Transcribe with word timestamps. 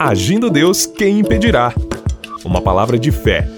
Agindo 0.00 0.48
Deus, 0.48 0.86
quem 0.86 1.18
impedirá? 1.18 1.74
Uma 2.44 2.62
palavra 2.62 2.96
de 2.96 3.10
fé, 3.10 3.48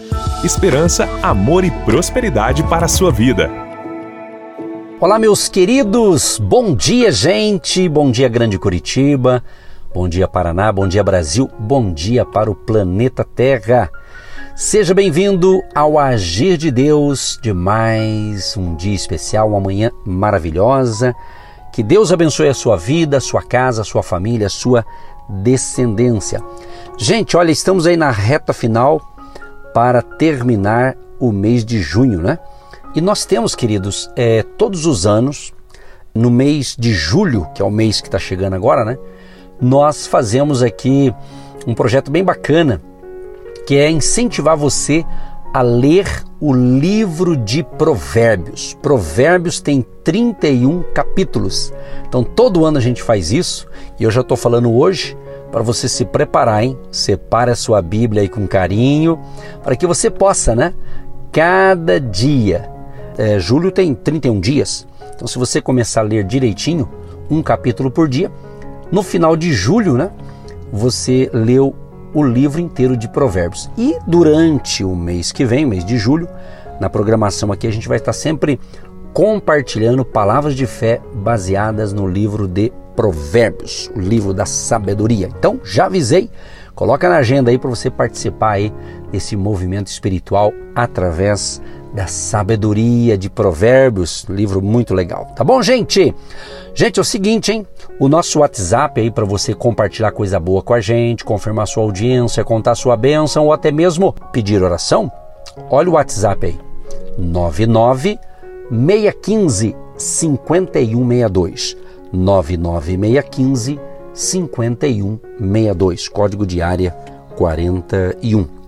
esperança, 0.43 1.07
amor 1.23 1.65
e 1.65 1.71
prosperidade 1.71 2.63
para 2.63 2.87
a 2.87 2.89
sua 2.89 3.13
vida. 3.13 3.51
Olá, 4.99 5.19
meus 5.19 5.49
queridos! 5.49 6.39
Bom 6.39 6.75
dia, 6.75 7.13
gente! 7.13 7.87
Bom 7.91 8.11
dia, 8.11 8.27
Grande 8.27 8.59
Curitiba! 8.59 9.45
Bom 9.93 10.09
dia, 10.09 10.27
Paraná! 10.27 10.73
Bom 10.73 10.89
dia, 10.89 11.05
Brasil! 11.05 11.47
Bom 11.59 11.93
dia 11.93 12.25
para 12.25 12.51
o 12.51 12.55
planeta 12.55 13.23
Terra! 13.23 13.91
Seja 14.57 14.95
bem-vindo 14.95 15.61
ao 15.75 15.99
Agir 15.99 16.57
de 16.57 16.71
Deus 16.71 17.39
de 17.43 17.53
mais 17.53 18.57
um 18.57 18.75
dia 18.75 18.95
especial, 18.95 19.51
uma 19.51 19.61
manhã 19.61 19.91
maravilhosa. 20.07 21.15
Que 21.71 21.83
Deus 21.83 22.11
abençoe 22.11 22.49
a 22.49 22.55
sua 22.55 22.77
vida, 22.77 23.19
a 23.19 23.21
sua 23.21 23.43
casa, 23.43 23.83
a 23.83 23.85
sua 23.85 24.03
família, 24.03 24.47
a 24.47 24.51
sua 24.51 24.85
descendência. 25.43 26.41
Gente, 26.99 27.37
olha, 27.37 27.51
estamos 27.51 27.87
aí 27.87 27.97
na 27.97 28.11
reta 28.11 28.53
final 28.53 29.01
para 29.73 30.03
terminar 30.03 30.97
o 31.19 31.33
mês 31.33 31.65
de 31.65 31.81
junho, 31.81 32.21
né? 32.21 32.39
E 32.95 33.01
nós 33.01 33.25
temos, 33.25 33.55
queridos, 33.55 34.11
é, 34.17 34.43
todos 34.43 34.85
os 34.85 35.07
anos, 35.07 35.53
no 36.15 36.31
mês 36.31 36.77
de 36.79 36.93
julho, 36.93 37.47
que 37.55 37.63
é 37.63 37.65
o 37.65 37.71
mês 37.71 38.01
que 38.01 38.09
está 38.09 38.19
chegando 38.19 38.55
agora, 38.55 38.85
né? 38.85 38.99
Nós 39.61 40.07
fazemos 40.07 40.63
aqui 40.63 41.15
um 41.67 41.75
projeto 41.75 42.11
bem 42.11 42.25
bacana, 42.25 42.81
que 43.67 43.77
é 43.77 43.89
incentivar 43.91 44.57
você 44.57 45.05
a 45.55 45.63
ler 45.63 46.25
o 46.41 46.55
livro 46.55 47.37
de 47.37 47.63
Provérbios. 47.63 48.77
Provérbios 48.81 49.61
tem 49.61 49.85
31 50.03 50.83
capítulos. 50.95 51.73
Então 52.09 52.25
todo 52.25 52.65
ano 52.65 52.79
a 52.79 52.81
gente 52.81 53.03
faz 53.03 53.31
isso 53.31 53.67
e 53.99 54.05
eu 54.05 54.11
já 54.11 54.23
estou 54.23 54.37
falando 54.37 54.73
hoje 54.73 55.17
para 55.53 55.63
você 55.63 55.89
se 55.89 56.05
preparar, 56.05 56.65
hein? 56.65 56.79
Separe 56.91 57.51
a 57.51 57.57
sua 57.57 57.83
Bíblia 57.83 58.23
aí 58.23 58.29
com 58.29 58.47
carinho 58.47 59.19
para 59.63 59.77
que 59.77 59.87
você 59.87 60.09
possa, 60.09 60.57
né? 60.57 60.73
Cada 61.31 62.01
dia. 62.01 62.71
É, 63.19 63.39
julho 63.39 63.71
tem 63.71 63.95
31 63.95 64.41
dias. 64.41 64.87
Então 65.15 65.29
se 65.29 65.39
você 65.39 65.61
começar 65.61 66.01
a 66.01 66.05
ler 66.05 66.25
direitinho, 66.25 66.89
um 67.31 67.43
capítulo 67.43 67.91
por 67.91 68.09
dia, 68.09 68.33
no 68.91 69.03
final 69.03 69.37
de 69.37 69.53
julho, 69.53 69.95
né? 69.95 70.11
Você 70.73 71.29
leu 71.35 71.75
o 72.13 72.23
livro 72.23 72.61
inteiro 72.61 72.97
de 72.97 73.09
Provérbios. 73.09 73.71
E 73.77 73.97
durante 74.07 74.85
o 74.85 74.95
mês 74.95 75.33
que 75.33 75.45
vem, 75.45 75.65
mês 75.65 75.85
de 75.85 75.99
julho, 75.99 76.29
na 76.81 76.89
programação 76.89 77.53
aqui 77.53 77.67
a 77.67 77.71
gente 77.71 77.89
vai 77.89 77.99
estar 77.99 78.13
sempre 78.13 78.59
compartilhando 79.13 80.05
palavras 80.05 80.55
de 80.55 80.67
fé 80.67 81.01
baseadas 81.15 81.93
no 81.93 82.07
livro 82.07 82.47
de 82.47 82.73
Provérbios, 82.95 83.91
o 83.95 84.01
livro 84.01 84.33
da 84.33 84.47
sabedoria. 84.47 85.29
Então, 85.39 85.61
já 85.65 85.87
avisei, 85.87 86.31
coloca 86.75 87.09
na 87.09 87.17
agenda 87.17 87.51
aí 87.51 87.59
para 87.59 87.71
você 87.71 87.91
participar 87.91 88.53
aí 88.53 88.73
desse 89.11 89.37
movimento 89.37 89.89
espiritual 89.89 90.53
através 90.75 91.61
da 91.93 92.07
sabedoria 92.07 93.19
de 93.19 93.29
Provérbios, 93.29 94.25
livro 94.29 94.63
muito 94.63 94.95
legal. 94.95 95.27
Tá 95.35 95.43
bom, 95.43 95.61
gente? 95.63 96.15
Gente, 96.75 96.99
é 96.99 97.01
o 97.01 97.05
seguinte, 97.05 97.51
hein? 97.53 97.67
O 97.99 98.09
nosso 98.09 98.39
WhatsApp 98.41 99.01
aí 99.01 99.11
para 99.11 99.25
você 99.25 99.53
compartilhar 99.55 100.13
coisa 100.13 100.39
boa 100.39 100.63
com 100.63 100.73
a 100.73 100.81
gente, 100.81 101.25
confirmar 101.25 101.67
sua 101.67 101.83
audiência, 101.83 102.45
contar 102.45 102.77
sua 102.77 102.97
bênção 102.97 103.47
ou 103.47 103.53
até 103.53 103.73
mesmo 103.73 104.13
pedir 104.33 104.63
oração. 104.63 105.11
Olha 105.69 105.91
o 105.91 105.95
WhatsApp 105.95 106.47
aí. 106.47 106.59
99 107.19 108.19
615 108.71 109.77
5162. 109.97 111.77
99615 112.13 113.81
5162. 114.15 116.09
Código 116.09 116.47
de 116.47 116.63
área 116.63 116.93
41. 117.37 118.60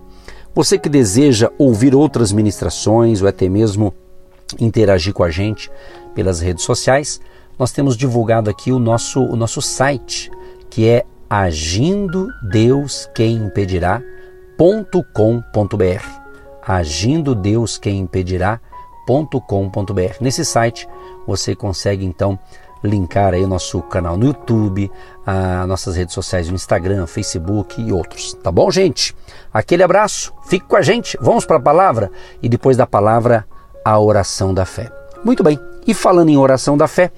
Você 0.55 0.77
que 0.77 0.87
deseja 0.87 1.51
ouvir 1.57 1.95
outras 1.95 2.31
ministrações 2.31 3.21
ou 3.21 3.27
até 3.27 3.49
mesmo 3.49 3.91
interagir 4.59 5.11
com 5.11 5.23
a 5.23 5.31
gente 5.31 5.71
pelas 6.13 6.39
redes 6.39 6.63
sociais, 6.63 7.19
nós 7.57 7.71
temos 7.71 7.97
divulgado 7.97 8.51
aqui 8.51 8.71
o 8.71 8.77
nosso, 8.77 9.19
o 9.21 9.35
nosso 9.35 9.61
site, 9.61 10.29
que 10.69 10.87
é 10.87 11.05
agindo 11.27 12.27
Deus 12.51 13.09
quem 13.15 13.35
impedirá.com.br. 13.37 14.03
Agindo 16.61 17.33
Deus 17.33 17.79
quem 17.79 17.99
impedirá.com.br. 17.99 18.61
Nesse 20.21 20.45
site 20.45 20.87
você 21.25 21.55
consegue 21.55 22.05
então 22.05 22.37
linkar 22.83 23.33
aí 23.33 23.43
o 23.43 23.47
nosso 23.47 23.81
canal 23.83 24.17
no 24.17 24.25
YouTube, 24.25 24.91
as 25.25 25.67
nossas 25.67 25.95
redes 25.95 26.13
sociais 26.13 26.49
no 26.49 26.55
Instagram, 26.55 27.07
Facebook 27.07 27.81
e 27.81 27.91
outros. 27.91 28.33
Tá 28.43 28.51
bom, 28.51 28.69
gente? 28.69 29.15
Aquele 29.53 29.83
abraço, 29.83 30.33
fique 30.45 30.65
com 30.65 30.75
a 30.75 30.81
gente, 30.81 31.17
vamos 31.21 31.45
para 31.45 31.57
a 31.57 31.61
palavra 31.61 32.11
e 32.41 32.49
depois 32.49 32.75
da 32.75 32.85
palavra, 32.85 33.45
a 33.85 33.99
oração 33.99 34.53
da 34.53 34.65
fé. 34.65 34.91
Muito 35.23 35.43
bem, 35.43 35.59
e 35.87 35.93
falando 35.93 36.29
em 36.29 36.37
oração 36.37 36.77
da 36.77 36.87
fé, 36.87 37.11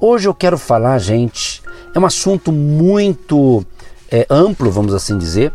hoje 0.00 0.28
eu 0.28 0.34
quero 0.34 0.58
falar, 0.58 0.98
gente, 0.98 1.62
é 1.94 1.98
um 1.98 2.06
assunto 2.06 2.52
muito 2.52 3.64
é, 4.10 4.26
amplo, 4.28 4.70
vamos 4.70 4.94
assim 4.94 5.16
dizer, 5.16 5.52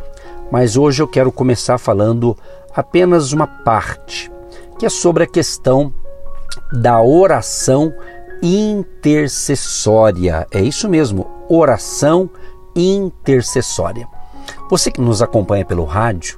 mas 0.51 0.77
hoje 0.77 1.01
eu 1.01 1.07
quero 1.07 1.31
começar 1.31 1.77
falando 1.77 2.37
apenas 2.75 3.31
uma 3.31 3.47
parte, 3.47 4.31
que 4.77 4.85
é 4.85 4.89
sobre 4.89 5.23
a 5.23 5.27
questão 5.27 5.93
da 6.71 7.01
oração 7.01 7.93
intercessória. 8.43 10.45
É 10.51 10.61
isso 10.61 10.89
mesmo, 10.89 11.25
oração 11.49 12.29
intercessória. 12.75 14.05
Você 14.69 14.91
que 14.91 14.99
nos 14.99 15.21
acompanha 15.21 15.63
pelo 15.63 15.85
rádio, 15.85 16.37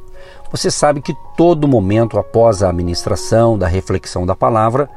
você 0.52 0.70
sabe 0.70 1.02
que 1.02 1.16
todo 1.36 1.68
momento 1.68 2.20
após 2.20 2.62
a 2.62 2.70
administração 2.70 3.58
da 3.58 3.68
reflexão 3.68 4.26
da 4.26 4.36
palavra, 4.36 4.88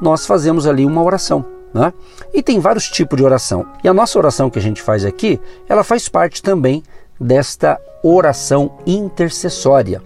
nós 0.00 0.26
fazemos 0.26 0.66
ali 0.66 0.86
uma 0.86 1.02
oração. 1.02 1.44
Né? 1.74 1.92
E 2.32 2.42
tem 2.42 2.60
vários 2.60 2.88
tipos 2.88 3.18
de 3.18 3.24
oração. 3.24 3.66
E 3.82 3.88
a 3.88 3.94
nossa 3.94 4.18
oração 4.18 4.48
que 4.48 4.58
a 4.58 4.62
gente 4.62 4.80
faz 4.80 5.04
aqui, 5.04 5.38
ela 5.68 5.84
faz 5.84 6.08
parte 6.08 6.42
também 6.42 6.82
desta 7.20 7.78
oração 8.02 8.78
intercessória. 8.86 10.00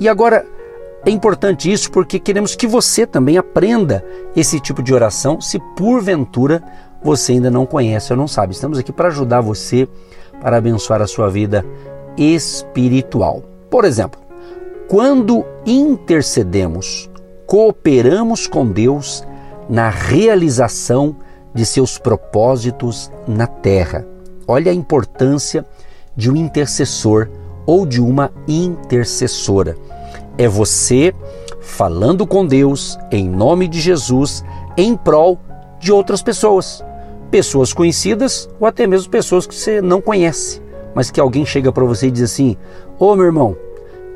E 0.00 0.08
agora, 0.08 0.44
é 1.04 1.10
importante 1.10 1.70
isso 1.70 1.90
porque 1.90 2.20
queremos 2.20 2.54
que 2.54 2.66
você 2.66 3.04
também 3.04 3.36
aprenda 3.36 4.04
esse 4.36 4.60
tipo 4.60 4.82
de 4.82 4.94
oração, 4.94 5.40
se 5.40 5.58
porventura 5.76 6.62
você 7.02 7.32
ainda 7.32 7.50
não 7.50 7.66
conhece 7.66 8.12
ou 8.12 8.16
não 8.16 8.28
sabe. 8.28 8.52
Estamos 8.52 8.78
aqui 8.78 8.92
para 8.92 9.08
ajudar 9.08 9.40
você, 9.40 9.88
para 10.40 10.58
abençoar 10.58 11.02
a 11.02 11.06
sua 11.08 11.28
vida 11.28 11.64
espiritual. 12.16 13.42
Por 13.68 13.84
exemplo, 13.84 14.20
quando 14.88 15.44
intercedemos, 15.66 17.10
cooperamos 17.46 18.46
com 18.46 18.64
Deus 18.64 19.26
na 19.68 19.90
realização 19.90 21.16
de 21.52 21.66
seus 21.66 21.98
propósitos 21.98 23.10
na 23.26 23.48
terra. 23.48 24.06
Olha 24.46 24.70
a 24.70 24.74
importância 24.74 25.66
de 26.16 26.30
um 26.30 26.36
intercessor 26.36 27.28
ou 27.66 27.84
de 27.84 28.00
uma 28.00 28.30
intercessora 28.46 29.76
é 30.38 30.48
você 30.48 31.14
falando 31.60 32.26
com 32.26 32.46
Deus 32.46 32.98
em 33.10 33.28
nome 33.28 33.68
de 33.68 33.80
Jesus 33.80 34.44
em 34.76 34.96
prol 34.96 35.38
de 35.78 35.92
outras 35.92 36.22
pessoas, 36.22 36.84
pessoas 37.30 37.72
conhecidas 37.72 38.48
ou 38.58 38.66
até 38.66 38.86
mesmo 38.86 39.10
pessoas 39.10 39.46
que 39.46 39.54
você 39.54 39.80
não 39.80 40.00
conhece, 40.00 40.62
mas 40.94 41.10
que 41.10 41.20
alguém 41.20 41.44
chega 41.44 41.72
para 41.72 41.84
você 41.84 42.08
e 42.08 42.10
diz 42.10 42.22
assim: 42.22 42.56
"Ô 42.98 43.06
oh, 43.06 43.16
meu 43.16 43.26
irmão, 43.26 43.56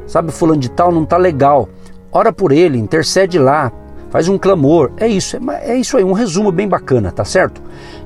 sabe 0.07 0.33
fulano 0.33 0.61
de 0.61 0.71
tal 0.71 0.93
não 0.93 1.05
tá 1.05 1.17
legal. 1.17 1.69
Ora 2.13 2.33
por 2.33 2.53
ele, 2.53 2.79
intercede 2.79 3.39
lá, 3.39 3.73
faz 4.11 4.29
um 4.29 4.39
clamor". 4.39 4.93
É 4.97 5.07
isso, 5.07 5.37
é, 5.37 5.73
é 5.73 5.77
isso 5.77 5.97
aí, 5.97 6.05
um 6.05 6.13
resumo 6.13 6.51
bem 6.51 6.69
bacana, 6.69 7.11
tá 7.11 7.25
certo? 7.25 7.63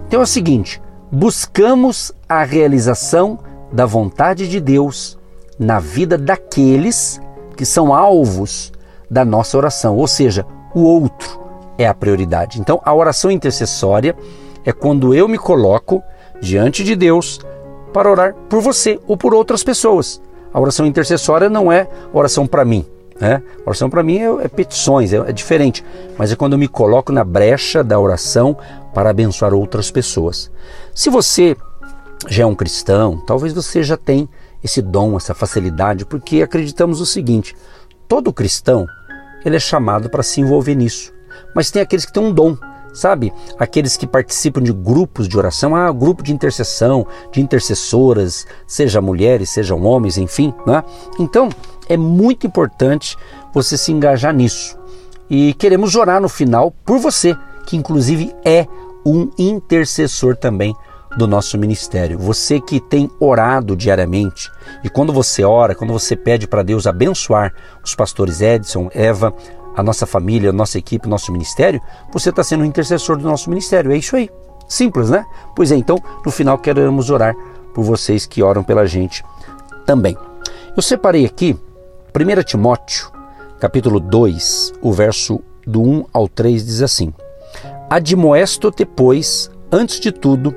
Então 0.07 0.21
é 0.21 0.25
o 0.25 0.27
seguinte, 0.27 0.81
buscamos 1.11 2.13
a 2.29 2.43
realização 2.43 3.39
da 3.73 3.87
vontade 3.87 4.49
de 4.49 4.61
Deus 4.61 5.19
na 5.59 5.79
vida 5.79 6.17
daqueles 6.17 7.21
que 7.61 7.67
são 7.67 7.93
alvos 7.93 8.73
da 9.11 9.23
nossa 9.23 9.55
oração, 9.59 9.95
ou 9.99 10.07
seja, 10.07 10.47
o 10.75 10.81
outro 10.83 11.39
é 11.77 11.87
a 11.87 11.93
prioridade. 11.93 12.59
Então, 12.59 12.81
a 12.83 12.95
oração 12.95 13.31
intercessória 13.31 14.17
é 14.65 14.73
quando 14.73 15.15
eu 15.15 15.29
me 15.29 15.37
coloco 15.37 16.03
diante 16.41 16.83
de 16.83 16.97
Deus 16.97 17.39
para 17.93 18.11
orar 18.11 18.35
por 18.49 18.63
você 18.63 18.99
ou 19.07 19.15
por 19.15 19.35
outras 19.35 19.63
pessoas. 19.63 20.23
A 20.55 20.59
oração 20.59 20.87
intercessória 20.87 21.51
não 21.51 21.71
é 21.71 21.87
oração 22.15 22.47
para 22.47 22.65
mim. 22.65 22.87
Né? 23.21 23.43
A 23.59 23.69
oração 23.69 23.91
para 23.91 24.03
mim 24.03 24.17
é, 24.21 24.45
é 24.45 24.49
petições, 24.49 25.13
é, 25.13 25.19
é 25.19 25.31
diferente, 25.31 25.85
mas 26.17 26.33
é 26.33 26.37
quando 26.37 26.55
eu 26.55 26.59
me 26.59 26.67
coloco 26.67 27.13
na 27.13 27.25
brecha 27.25 27.85
da 27.85 28.01
oração 28.01 28.57
para 28.95 29.11
abençoar 29.11 29.53
outras 29.53 29.91
pessoas. 29.91 30.51
Se 30.95 31.11
você 31.11 31.55
já 32.27 32.43
é 32.43 32.47
um 32.47 32.55
cristão, 32.55 33.19
talvez 33.27 33.53
você 33.53 33.83
já 33.83 33.99
tenha 33.99 34.27
esse 34.63 34.83
dom, 34.83 35.17
essa 35.17 35.35
facilidade, 35.35 36.05
porque 36.05 36.43
acreditamos 36.43 37.01
o 37.01 37.07
seguinte: 37.07 37.55
todo 38.09 38.33
cristão 38.33 38.87
ele 39.45 39.57
é 39.57 39.61
chamado 39.61 40.11
para 40.11 40.23
se 40.23 40.41
envolver 40.41 40.75
nisso. 40.75 41.13
Mas 41.55 41.71
tem 41.71 41.81
aqueles 41.81 42.05
que 42.05 42.13
têm 42.13 42.23
um 42.23 42.33
dom, 42.33 42.57
sabe? 42.93 43.33
Aqueles 43.59 43.97
que 43.97 44.07
participam 44.07 44.63
de 44.63 44.73
grupos 44.73 45.29
de 45.29 45.37
oração, 45.39 45.75
ah, 45.75 45.91
grupo 45.91 46.23
de 46.23 46.33
intercessão, 46.33 47.07
de 47.33 47.41
intercessoras, 47.41 48.47
seja 48.67 49.01
mulheres, 49.01 49.51
sejam 49.51 49.83
homens, 49.85 50.19
enfim, 50.19 50.53
né? 50.67 50.85
Então, 51.19 51.49
é 51.89 51.97
muito 51.97 52.47
importante 52.47 53.17
você 53.53 53.77
se 53.77 53.93
engajar 53.93 54.35
nisso. 54.35 54.79
E 55.29 55.55
queremos 55.55 55.95
orar 55.95 56.21
no 56.21 56.29
final 56.29 56.73
por 56.85 56.99
você, 56.99 57.37
que 57.67 57.77
inclusive 57.77 58.35
é 58.45 58.67
um 59.07 59.31
intercessor 59.39 60.37
também 60.37 60.75
do 61.17 61.27
nosso 61.27 61.59
ministério. 61.59 62.19
Você 62.19 62.61
que 62.61 62.81
tem 62.81 63.11
orado 63.19 63.77
diariamente 63.77 64.51
e 64.85 64.89
quando 64.89 65.13
você 65.13 65.45
ora, 65.45 65.75
quando 65.75 65.93
você 65.93 66.17
pede 66.17 66.47
para 66.47 66.63
Deus 66.63 66.87
abençoar 66.87 67.53
os 67.85 67.95
pastores 67.95 68.41
Edson, 68.41 68.89
Eva, 68.95 69.35
a 69.75 69.83
nossa 69.83 70.07
família, 70.07 70.51
a 70.51 70.53
nossa 70.53 70.79
equipe, 70.79 71.07
o 71.07 71.11
nosso 71.11 71.33
ministério, 71.33 71.81
você 72.13 72.31
está 72.31 72.43
sendo 72.45 72.63
um 72.63 72.67
intercessor 72.67 73.17
do 73.17 73.25
nosso 73.25 73.51
ministério. 73.51 73.93
É 73.93 73.97
isso 73.97 74.17
aí. 74.17 74.31
Simples, 74.69 75.11
né? 75.11 75.25
Pois 75.57 75.73
é, 75.73 75.77
então 75.77 75.99
no 76.25 76.31
final 76.31 76.57
queremos 76.59 77.11
orar 77.11 77.35
por 77.75 77.83
vocês 77.83 78.27
que 78.27 78.43
oram 78.43 78.63
pela 78.63 78.87
gente 78.87 79.25
também. 79.85 80.17
Eu 80.77 80.83
separei 80.83 81.25
aqui 81.25 81.59
1 82.15 82.43
Timóteo, 82.45 83.11
capítulo 83.59 83.99
2, 83.99 84.75
o 84.81 84.93
verso 84.93 85.41
do 85.67 85.83
1 85.83 86.07
ao 86.13 86.29
3 86.29 86.65
diz 86.65 86.83
assim: 86.83 87.13
Admoesto-te, 87.89 88.85
pois, 88.85 89.51
antes 89.73 89.99
de 89.99 90.13
tudo, 90.13 90.55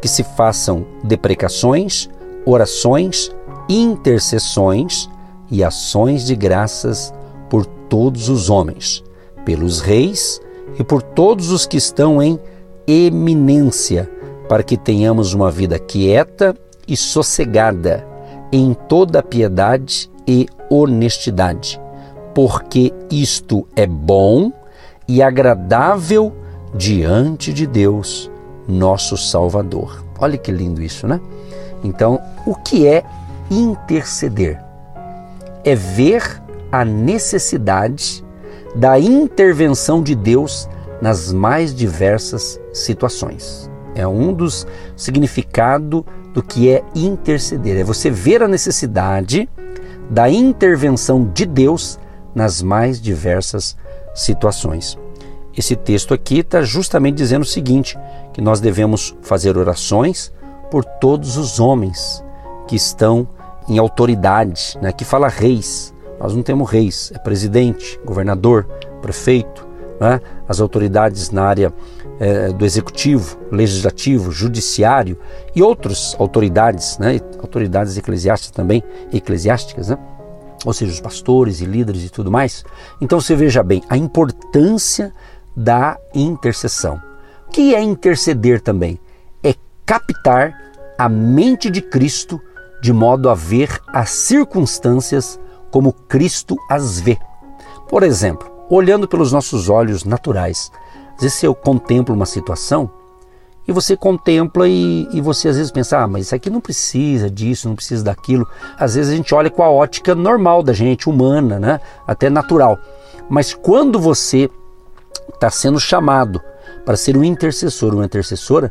que 0.00 0.08
se 0.08 0.22
façam 0.22 0.86
deprecações, 1.02 2.08
orações, 2.44 3.30
intercessões 3.68 5.08
e 5.50 5.62
ações 5.62 6.26
de 6.26 6.34
graças 6.34 7.12
por 7.50 7.66
todos 7.66 8.28
os 8.28 8.50
homens, 8.50 9.02
pelos 9.44 9.80
reis 9.80 10.40
e 10.78 10.84
por 10.84 11.02
todos 11.02 11.50
os 11.50 11.66
que 11.66 11.76
estão 11.76 12.22
em 12.22 12.38
eminência, 12.86 14.10
para 14.48 14.62
que 14.62 14.76
tenhamos 14.76 15.34
uma 15.34 15.50
vida 15.50 15.78
quieta 15.78 16.54
e 16.86 16.96
sossegada, 16.96 18.06
em 18.50 18.72
toda 18.72 19.22
piedade 19.22 20.10
e 20.26 20.46
honestidade, 20.70 21.78
porque 22.34 22.92
isto 23.10 23.66
é 23.76 23.86
bom 23.86 24.50
e 25.06 25.22
agradável 25.22 26.32
diante 26.74 27.52
de 27.52 27.66
Deus 27.66 28.30
nosso 28.68 29.16
Salvador. 29.16 30.04
Olha 30.18 30.36
que 30.36 30.52
lindo 30.52 30.82
isso, 30.82 31.08
né? 31.08 31.20
Então, 31.82 32.20
o 32.46 32.54
que 32.54 32.86
é 32.86 33.02
interceder? 33.50 34.62
É 35.64 35.74
ver 35.74 36.42
a 36.70 36.84
necessidade 36.84 38.24
da 38.76 38.98
intervenção 38.98 40.02
de 40.02 40.14
Deus 40.14 40.68
nas 41.00 41.32
mais 41.32 41.74
diversas 41.74 42.60
situações. 42.72 43.70
É 43.94 44.06
um 44.06 44.32
dos 44.32 44.66
significados 44.96 46.04
do 46.34 46.42
que 46.42 46.70
é 46.70 46.84
interceder. 46.94 47.78
É 47.78 47.84
você 47.84 48.10
ver 48.10 48.42
a 48.42 48.48
necessidade 48.48 49.48
da 50.10 50.30
intervenção 50.30 51.24
de 51.24 51.44
Deus 51.46 51.98
nas 52.34 52.62
mais 52.62 53.00
diversas 53.00 53.76
situações. 54.14 54.98
Esse 55.58 55.74
texto 55.74 56.14
aqui 56.14 56.38
está 56.38 56.62
justamente 56.62 57.16
dizendo 57.16 57.42
o 57.42 57.44
seguinte: 57.44 57.98
que 58.32 58.40
nós 58.40 58.60
devemos 58.60 59.16
fazer 59.22 59.58
orações 59.58 60.32
por 60.70 60.84
todos 60.84 61.36
os 61.36 61.58
homens 61.58 62.24
que 62.68 62.76
estão 62.76 63.26
em 63.68 63.76
autoridade, 63.76 64.78
né? 64.80 64.92
que 64.92 65.04
fala 65.04 65.26
reis. 65.26 65.92
Nós 66.20 66.34
não 66.34 66.44
temos 66.44 66.70
reis, 66.70 67.10
é 67.12 67.18
presidente, 67.18 67.98
governador, 68.04 68.68
prefeito, 69.02 69.66
né? 70.00 70.20
as 70.48 70.60
autoridades 70.60 71.30
na 71.32 71.44
área 71.44 71.72
é, 72.20 72.52
do 72.52 72.64
executivo, 72.64 73.36
legislativo, 73.50 74.30
judiciário 74.30 75.18
e 75.56 75.62
outras 75.62 76.14
autoridades, 76.20 76.98
né? 76.98 77.20
autoridades 77.40 77.96
eclesiásticas 77.96 78.54
também, 78.54 78.80
eclesiásticas, 79.12 79.88
né? 79.88 79.98
ou 80.64 80.72
seja, 80.72 80.92
os 80.92 81.00
pastores 81.00 81.60
e 81.60 81.64
líderes 81.64 82.04
e 82.04 82.10
tudo 82.10 82.30
mais. 82.30 82.64
Então 83.00 83.20
você 83.20 83.34
veja 83.34 83.62
bem 83.62 83.82
a 83.88 83.96
importância 83.96 85.12
da 85.58 85.98
intercessão. 86.14 87.02
O 87.48 87.50
que 87.50 87.74
é 87.74 87.82
interceder 87.82 88.60
também? 88.60 89.00
É 89.42 89.54
captar 89.84 90.56
a 90.96 91.08
mente 91.08 91.68
de 91.68 91.82
Cristo 91.82 92.40
de 92.80 92.92
modo 92.92 93.28
a 93.28 93.34
ver 93.34 93.80
as 93.88 94.10
circunstâncias 94.10 95.38
como 95.72 95.92
Cristo 95.92 96.56
as 96.70 97.00
vê. 97.00 97.18
Por 97.88 98.04
exemplo, 98.04 98.48
olhando 98.70 99.08
pelos 99.08 99.32
nossos 99.32 99.68
olhos 99.68 100.04
naturais, 100.04 100.70
às 101.16 101.22
vezes 101.22 101.42
eu 101.42 101.54
contemplo 101.54 102.14
uma 102.14 102.26
situação 102.26 102.88
e 103.66 103.72
você 103.72 103.96
contempla 103.96 104.68
e, 104.68 105.08
e, 105.12 105.20
você 105.20 105.48
às 105.48 105.56
vezes 105.56 105.72
pensa, 105.72 105.98
ah, 105.98 106.06
mas 106.06 106.26
isso 106.26 106.34
aqui 106.34 106.48
não 106.48 106.60
precisa 106.60 107.28
disso, 107.28 107.68
não 107.68 107.74
precisa 107.74 108.04
daquilo. 108.04 108.46
Às 108.78 108.94
vezes 108.94 109.12
a 109.12 109.16
gente 109.16 109.34
olha 109.34 109.50
com 109.50 109.62
a 109.62 109.68
ótica 109.68 110.14
normal 110.14 110.62
da 110.62 110.72
gente, 110.72 111.08
humana, 111.08 111.58
né? 111.58 111.80
até 112.06 112.30
natural. 112.30 112.78
Mas 113.28 113.52
quando 113.52 113.98
você 113.98 114.48
está 115.32 115.50
sendo 115.50 115.78
chamado 115.78 116.40
para 116.84 116.96
ser 116.96 117.16
um 117.16 117.24
intercessor, 117.24 117.94
uma 117.94 118.04
intercessora, 118.04 118.70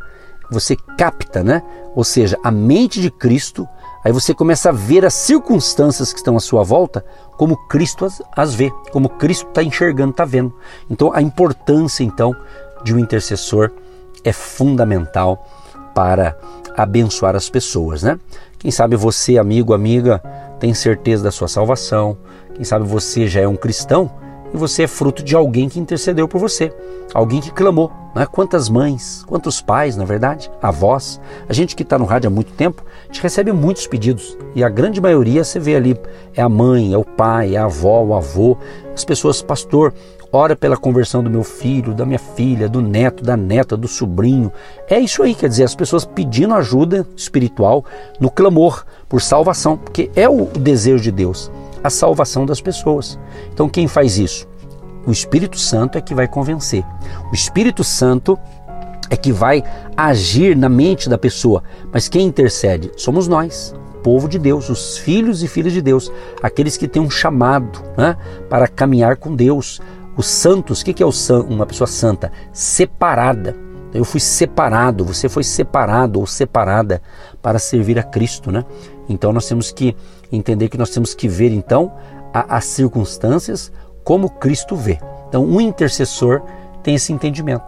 você 0.50 0.76
capta, 0.98 1.44
né? 1.44 1.62
Ou 1.96 2.04
seja, 2.04 2.38
a 2.44 2.52
mente 2.52 3.02
de 3.02 3.12
Cristo, 3.12 3.68
aí 4.04 4.12
você 4.12 4.34
começa 4.34 4.70
a 4.70 4.72
ver 4.72 5.06
as 5.06 5.14
circunstâncias 5.14 6.12
que 6.12 6.20
estão 6.20 6.36
à 6.36 6.40
sua 6.40 6.64
volta 6.64 7.04
como 7.38 7.58
Cristo 7.68 8.06
as, 8.06 8.22
as 8.36 8.54
vê, 8.54 8.72
como 8.92 9.10
Cristo 9.10 9.48
está 9.48 9.64
enxergando, 9.64 10.12
está 10.12 10.26
vendo. 10.26 10.54
Então 10.90 11.12
a 11.14 11.22
importância 11.22 12.04
então 12.04 12.36
de 12.84 12.94
um 12.94 13.00
intercessor 13.00 13.72
é 14.24 14.32
fundamental 14.32 15.46
para 15.94 16.38
abençoar 16.76 17.36
as 17.36 17.50
pessoas, 17.50 18.04
né? 18.04 18.20
Quem 18.60 18.72
sabe 18.72 18.96
você, 18.96 19.38
amigo, 19.38 19.74
amiga, 19.74 20.20
tem 20.60 20.74
certeza 20.74 21.24
da 21.24 21.32
sua 21.32 21.48
salvação. 21.48 22.18
Quem 22.56 22.64
sabe 22.64 22.86
você 22.86 23.28
já 23.28 23.42
é 23.42 23.48
um 23.48 23.56
cristão 23.56 24.12
e 24.54 24.58
você 24.58 24.84
é 24.84 24.88
fruto 24.88 25.24
de 25.24 25.36
alguém 25.36 25.70
que 25.70 25.80
intercedeu 25.80 26.28
por 26.28 26.40
você, 26.40 26.72
alguém 27.14 27.42
que 27.42 27.52
clamou. 27.52 27.92
Né? 28.16 28.26
Quantas 28.26 28.70
mães, 28.70 29.24
quantos 29.28 29.62
pais, 29.62 29.96
na 29.96 30.06
verdade, 30.06 30.50
avós. 30.62 31.20
A 31.48 31.54
gente 31.54 31.76
que 31.76 31.84
está 31.84 31.98
no 31.98 32.06
rádio 32.06 32.28
há 32.28 32.32
muito 32.32 32.52
tempo, 32.54 32.84
a 33.04 33.14
gente 33.14 33.22
recebe 33.22 33.52
muitos 33.52 33.88
pedidos 33.88 34.38
e 34.56 34.64
a 34.64 34.70
grande 34.70 35.00
maioria 35.00 35.44
você 35.44 35.60
vê 35.60 35.76
ali 35.76 36.00
é 36.36 36.42
a 36.42 36.50
mãe, 36.50 36.94
é 36.94 36.98
o 36.98 37.06
pai, 37.06 37.56
é 37.56 37.58
a 37.58 37.66
avó, 37.66 38.04
o 38.04 38.14
avô, 38.14 38.58
as 38.94 39.06
pessoas, 39.06 39.42
pastor, 39.42 39.94
ora 40.32 40.56
pela 40.56 40.76
conversão 40.76 41.24
do 41.24 41.30
meu 41.30 41.44
filho, 41.44 41.94
da 41.94 42.06
minha 42.06 42.20
filha, 42.20 42.68
do 42.68 42.82
neto, 42.82 43.24
da 43.24 43.38
neta, 43.38 43.78
do 43.78 43.88
sobrinho. 43.88 44.52
É 44.90 45.00
isso 45.00 45.24
aí, 45.24 45.36
quer 45.36 45.50
dizer, 45.50 45.64
as 45.64 45.76
pessoas 45.76 46.06
pedindo 46.06 46.54
ajuda 46.54 47.06
espiritual 47.16 47.86
no 48.20 48.30
clamor 48.30 48.86
por 49.08 49.22
salvação, 49.22 49.78
porque 49.78 50.10
é 50.16 50.28
o 50.28 50.46
desejo 50.46 51.04
de 51.04 51.12
Deus 51.12 51.52
a 51.88 51.90
salvação 51.90 52.46
das 52.46 52.62
pessoas. 52.62 53.20
Então, 53.52 53.68
quem 53.68 53.88
faz 53.88 54.18
isso? 54.18 54.48
O 55.06 55.12
Espírito 55.12 55.58
Santo 55.58 55.98
é 55.98 56.02
que 56.02 56.14
vai 56.14 56.28
convencer. 56.28 56.84
O 57.32 57.34
Espírito 57.34 57.84
Santo 57.84 58.38
é 59.10 59.16
que 59.16 59.32
vai 59.32 59.64
agir 59.96 60.56
na 60.56 60.68
mente 60.70 61.10
da 61.10 61.18
pessoa. 61.18 61.64
Mas 61.92 62.10
quem 62.10 62.28
intercede? 62.28 62.92
Somos 62.98 63.28
nós, 63.28 63.74
povo 64.04 64.28
de 64.28 64.38
Deus, 64.38 64.70
os 64.70 64.98
filhos 64.98 65.44
e 65.44 65.48
filhas 65.48 65.74
de 65.74 65.82
Deus, 65.82 66.12
aqueles 66.42 66.78
que 66.78 66.88
têm 66.88 67.02
um 67.02 67.10
chamado 67.10 67.82
né, 67.98 68.18
para 68.50 68.68
caminhar 68.68 69.18
com 69.18 69.36
Deus. 69.36 69.80
Os 70.16 70.26
santos, 70.26 70.82
o 70.82 70.86
que 70.86 71.04
é 71.04 71.06
uma 71.48 71.66
pessoa 71.66 71.88
santa? 71.88 72.32
Separada. 72.52 73.56
Eu 73.94 74.04
fui 74.04 74.20
separado, 74.20 75.06
você 75.06 75.30
foi 75.30 75.44
separado 75.44 76.20
ou 76.20 76.28
separada 76.28 77.02
para 77.42 77.60
servir 77.60 77.98
a 77.98 78.04
Cristo, 78.04 78.52
né? 78.52 78.66
Então 79.08 79.32
nós 79.32 79.48
temos 79.48 79.72
que 79.72 79.96
entender 80.31 80.69
que 80.69 80.78
nós 80.78 80.90
temos 80.90 81.14
que 81.14 81.28
ver 81.28 81.52
então 81.52 81.92
as 82.34 82.66
circunstâncias 82.66 83.72
como 84.04 84.30
Cristo 84.30 84.76
vê. 84.76 85.00
Então 85.28 85.44
um 85.46 85.60
intercessor 85.60 86.42
tem 86.84 86.96
esse 86.96 87.12
entendimento. 87.12 87.66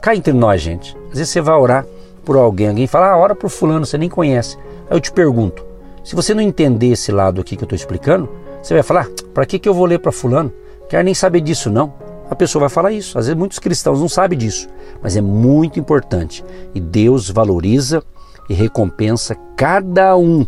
Cá 0.00 0.14
entre 0.14 0.32
nós, 0.32 0.60
gente. 0.60 0.96
Às 1.10 1.18
vezes 1.18 1.30
você 1.30 1.40
vai 1.40 1.54
orar 1.56 1.86
por 2.24 2.36
alguém, 2.36 2.68
alguém 2.68 2.86
fala, 2.86 3.10
ah, 3.10 3.16
ora 3.16 3.34
por 3.34 3.48
fulano, 3.48 3.86
você 3.86 3.96
nem 3.96 4.08
conhece. 4.08 4.56
Aí 4.90 4.96
eu 4.96 5.00
te 5.00 5.12
pergunto, 5.12 5.64
se 6.02 6.14
você 6.14 6.34
não 6.34 6.42
entender 6.42 6.88
esse 6.88 7.12
lado 7.12 7.40
aqui 7.40 7.56
que 7.56 7.62
eu 7.62 7.66
estou 7.66 7.76
explicando, 7.76 8.28
você 8.62 8.74
vai 8.74 8.82
falar, 8.82 9.06
ah, 9.06 9.24
para 9.32 9.46
que, 9.46 9.58
que 9.58 9.68
eu 9.68 9.74
vou 9.74 9.86
ler 9.86 10.00
para 10.00 10.10
fulano? 10.10 10.52
Quero 10.88 11.04
nem 11.04 11.14
saber 11.14 11.40
disso 11.40 11.70
não. 11.70 11.92
A 12.28 12.34
pessoa 12.34 12.60
vai 12.60 12.68
falar 12.68 12.90
isso. 12.90 13.18
Às 13.18 13.26
vezes 13.26 13.38
muitos 13.38 13.58
cristãos 13.58 14.00
não 14.00 14.08
sabem 14.08 14.36
disso, 14.36 14.68
mas 15.00 15.16
é 15.16 15.20
muito 15.20 15.78
importante. 15.78 16.44
E 16.74 16.80
Deus 16.80 17.30
valoriza 17.30 18.02
e 18.48 18.54
recompensa 18.54 19.36
cada 19.56 20.16
um 20.16 20.46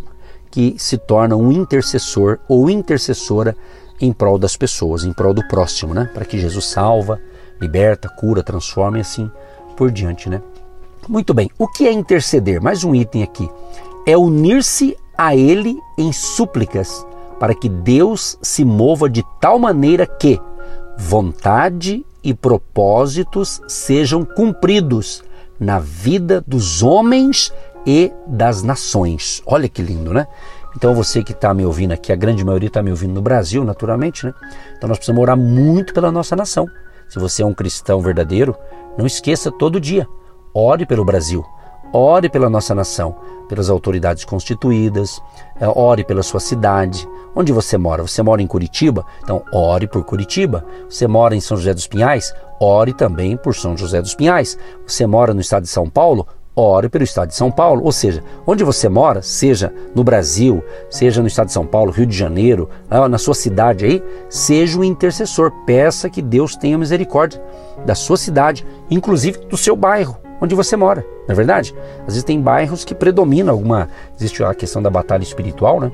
que 0.51 0.75
se 0.77 0.97
torna 0.97 1.35
um 1.35 1.51
intercessor 1.51 2.39
ou 2.47 2.69
intercessora 2.69 3.55
em 4.01 4.13
prol 4.13 4.37
das 4.37 4.55
pessoas, 4.55 5.03
em 5.03 5.13
prol 5.13 5.33
do 5.33 5.47
próximo, 5.47 5.93
né? 5.93 6.09
Para 6.13 6.25
que 6.25 6.39
Jesus 6.39 6.65
salva, 6.65 7.19
liberta, 7.59 8.09
cura, 8.09 8.41
transforma 8.41 8.97
e 8.97 9.01
assim 9.01 9.29
por 9.75 9.91
diante, 9.91 10.29
né? 10.29 10.41
Muito 11.07 11.33
bem. 11.33 11.49
O 11.57 11.67
que 11.67 11.87
é 11.87 11.91
interceder? 11.91 12.61
Mais 12.61 12.83
um 12.83 12.93
item 12.93 13.23
aqui. 13.23 13.49
É 14.05 14.17
unir-se 14.17 14.95
a 15.17 15.35
ele 15.35 15.77
em 15.97 16.13
súplicas, 16.13 17.05
para 17.39 17.53
que 17.53 17.67
Deus 17.67 18.37
se 18.41 18.63
mova 18.63 19.09
de 19.09 19.23
tal 19.39 19.59
maneira 19.59 20.05
que 20.05 20.39
vontade 20.97 22.05
e 22.23 22.33
propósitos 22.33 23.61
sejam 23.67 24.25
cumpridos 24.25 25.23
na 25.59 25.79
vida 25.79 26.43
dos 26.45 26.83
homens 26.83 27.51
e 27.89 28.13
das 28.27 28.61
nações. 28.61 29.41
Olha 29.47 29.67
que 29.67 29.81
lindo, 29.81 30.13
né? 30.13 30.27
Então 30.77 30.93
você 30.93 31.23
que 31.23 31.31
está 31.31 31.55
me 31.55 31.65
ouvindo 31.65 31.91
aqui, 31.91 32.13
a 32.13 32.15
grande 32.15 32.45
maioria 32.45 32.67
está 32.67 32.83
me 32.83 32.91
ouvindo 32.91 33.15
no 33.15 33.21
Brasil, 33.21 33.65
naturalmente, 33.65 34.27
né? 34.27 34.33
Então 34.77 34.87
nós 34.87 34.99
precisamos 34.99 35.19
orar 35.19 35.35
muito 35.35 35.91
pela 35.91 36.11
nossa 36.11 36.35
nação. 36.35 36.67
Se 37.07 37.17
você 37.17 37.41
é 37.41 37.45
um 37.45 37.53
cristão 37.53 37.99
verdadeiro, 37.99 38.55
não 38.95 39.07
esqueça 39.07 39.51
todo 39.51 39.81
dia, 39.81 40.07
ore 40.53 40.85
pelo 40.85 41.03
Brasil, 41.03 41.43
ore 41.91 42.29
pela 42.29 42.47
nossa 42.47 42.75
nação, 42.75 43.15
pelas 43.47 43.71
autoridades 43.71 44.23
constituídas, 44.23 45.19
é, 45.59 45.67
ore 45.67 46.03
pela 46.03 46.21
sua 46.21 46.39
cidade. 46.39 47.09
Onde 47.35 47.51
você 47.51 47.75
mora? 47.75 48.03
Você 48.03 48.21
mora 48.21 48.39
em 48.39 48.47
Curitiba? 48.47 49.03
Então 49.23 49.43
ore 49.51 49.87
por 49.87 50.03
Curitiba. 50.03 50.63
Você 50.87 51.07
mora 51.07 51.35
em 51.35 51.41
São 51.41 51.57
José 51.57 51.73
dos 51.73 51.87
Pinhais? 51.87 52.31
Ore 52.59 52.93
também 52.93 53.35
por 53.35 53.55
São 53.55 53.75
José 53.75 53.99
dos 53.99 54.13
Pinhais. 54.13 54.59
Você 54.85 55.07
mora 55.07 55.33
no 55.33 55.41
estado 55.41 55.63
de 55.63 55.69
São 55.69 55.89
Paulo? 55.89 56.27
Ore 56.59 56.89
pelo 56.89 57.03
estado 57.03 57.29
de 57.29 57.35
São 57.35 57.49
Paulo. 57.49 57.83
Ou 57.83 57.91
seja, 57.91 58.23
onde 58.45 58.63
você 58.63 58.89
mora, 58.89 59.21
seja 59.21 59.73
no 59.95 60.03
Brasil, 60.03 60.63
seja 60.89 61.21
no 61.21 61.27
estado 61.27 61.47
de 61.47 61.53
São 61.53 61.65
Paulo, 61.65 61.91
Rio 61.91 62.05
de 62.05 62.17
Janeiro, 62.17 62.69
na 63.09 63.17
sua 63.17 63.33
cidade 63.33 63.85
aí, 63.85 64.03
seja 64.29 64.79
o 64.79 64.83
intercessor. 64.83 65.51
Peça 65.65 66.09
que 66.09 66.21
Deus 66.21 66.55
tenha 66.55 66.77
misericórdia 66.77 67.41
da 67.85 67.95
sua 67.95 68.17
cidade, 68.17 68.65
inclusive 68.89 69.39
do 69.45 69.57
seu 69.57 69.75
bairro, 69.75 70.17
onde 70.41 70.53
você 70.55 70.75
mora. 70.75 71.05
Não 71.27 71.33
é 71.33 71.35
verdade? 71.35 71.73
Às 72.01 72.13
vezes 72.13 72.23
tem 72.23 72.41
bairros 72.41 72.83
que 72.83 72.95
predominam 72.95 73.53
alguma. 73.53 73.87
Existe 74.17 74.43
a 74.43 74.53
questão 74.53 74.81
da 74.81 74.89
batalha 74.89 75.23
espiritual, 75.23 75.79
né? 75.79 75.91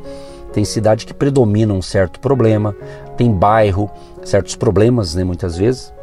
Tem 0.54 0.64
cidade 0.64 1.06
que 1.06 1.14
predomina 1.14 1.74
um 1.74 1.82
certo 1.82 2.20
problema, 2.20 2.74
tem 3.18 3.30
bairro, 3.30 3.92
certos 4.24 4.56
problemas, 4.56 5.14
né, 5.14 5.24
muitas 5.24 5.58
vezes. 5.58 5.94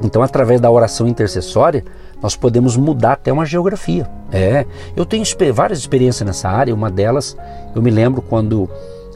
Então, 0.00 0.22
através 0.22 0.60
da 0.60 0.70
oração 0.70 1.08
intercessória, 1.08 1.82
nós 2.22 2.36
podemos 2.36 2.76
mudar 2.76 3.12
até 3.12 3.32
uma 3.32 3.44
geografia. 3.44 4.08
É, 4.32 4.66
eu 4.96 5.04
tenho 5.04 5.24
várias 5.52 5.78
experiências 5.78 6.26
nessa 6.26 6.48
área, 6.48 6.74
uma 6.74 6.90
delas, 6.90 7.36
eu 7.74 7.82
me 7.82 7.90
lembro 7.90 8.22
quando 8.22 8.68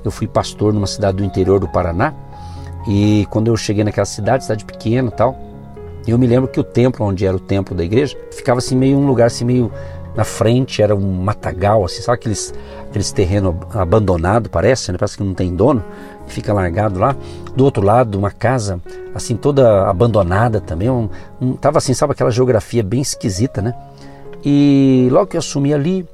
eu 0.04 0.10
fui 0.10 0.26
pastor 0.26 0.72
numa 0.72 0.86
cidade 0.86 1.18
do 1.18 1.24
interior 1.24 1.58
do 1.60 1.68
Paraná, 1.68 2.14
e 2.88 3.26
quando 3.30 3.48
eu 3.48 3.56
cheguei 3.56 3.84
naquela 3.84 4.06
cidade, 4.06 4.44
cidade 4.44 4.64
pequena 4.64 5.08
e 5.08 5.12
tal, 5.12 5.36
eu 6.06 6.18
me 6.18 6.26
lembro 6.26 6.48
que 6.48 6.58
o 6.58 6.64
templo, 6.64 7.04
onde 7.04 7.26
era 7.26 7.36
o 7.36 7.40
templo 7.40 7.74
da 7.74 7.84
igreja, 7.84 8.16
ficava 8.30 8.58
assim 8.58 8.76
meio 8.76 8.96
um 8.96 9.06
lugar 9.06 9.26
assim 9.26 9.44
meio 9.44 9.70
na 10.14 10.24
frente, 10.24 10.82
era 10.82 10.94
um 10.94 11.22
matagal, 11.22 11.84
assim, 11.84 12.02
sabe 12.02 12.16
aqueles, 12.16 12.52
aqueles 12.88 13.12
terreno 13.12 13.58
abandonado, 13.72 14.50
parece, 14.50 14.90
né? 14.90 14.98
Parece 14.98 15.16
que 15.16 15.22
não 15.22 15.34
tem 15.34 15.54
dono, 15.54 15.84
fica 16.30 16.52
largado 16.52 16.98
lá. 16.98 17.14
Do 17.54 17.64
outro 17.64 17.82
lado, 17.84 18.18
uma 18.18 18.30
casa 18.30 18.80
assim 19.14 19.36
toda 19.36 19.88
abandonada 19.88 20.60
também, 20.60 20.88
um, 20.88 21.08
um, 21.40 21.54
tava 21.54 21.78
assim, 21.78 21.92
sabe 21.94 22.12
aquela 22.12 22.30
geografia 22.30 22.82
bem 22.82 23.00
esquisita, 23.00 23.60
né? 23.60 23.74
E 24.44 25.08
logo 25.10 25.26
que 25.26 25.36
eu 25.36 25.40
assumi 25.40 25.74
ali, 25.74 26.06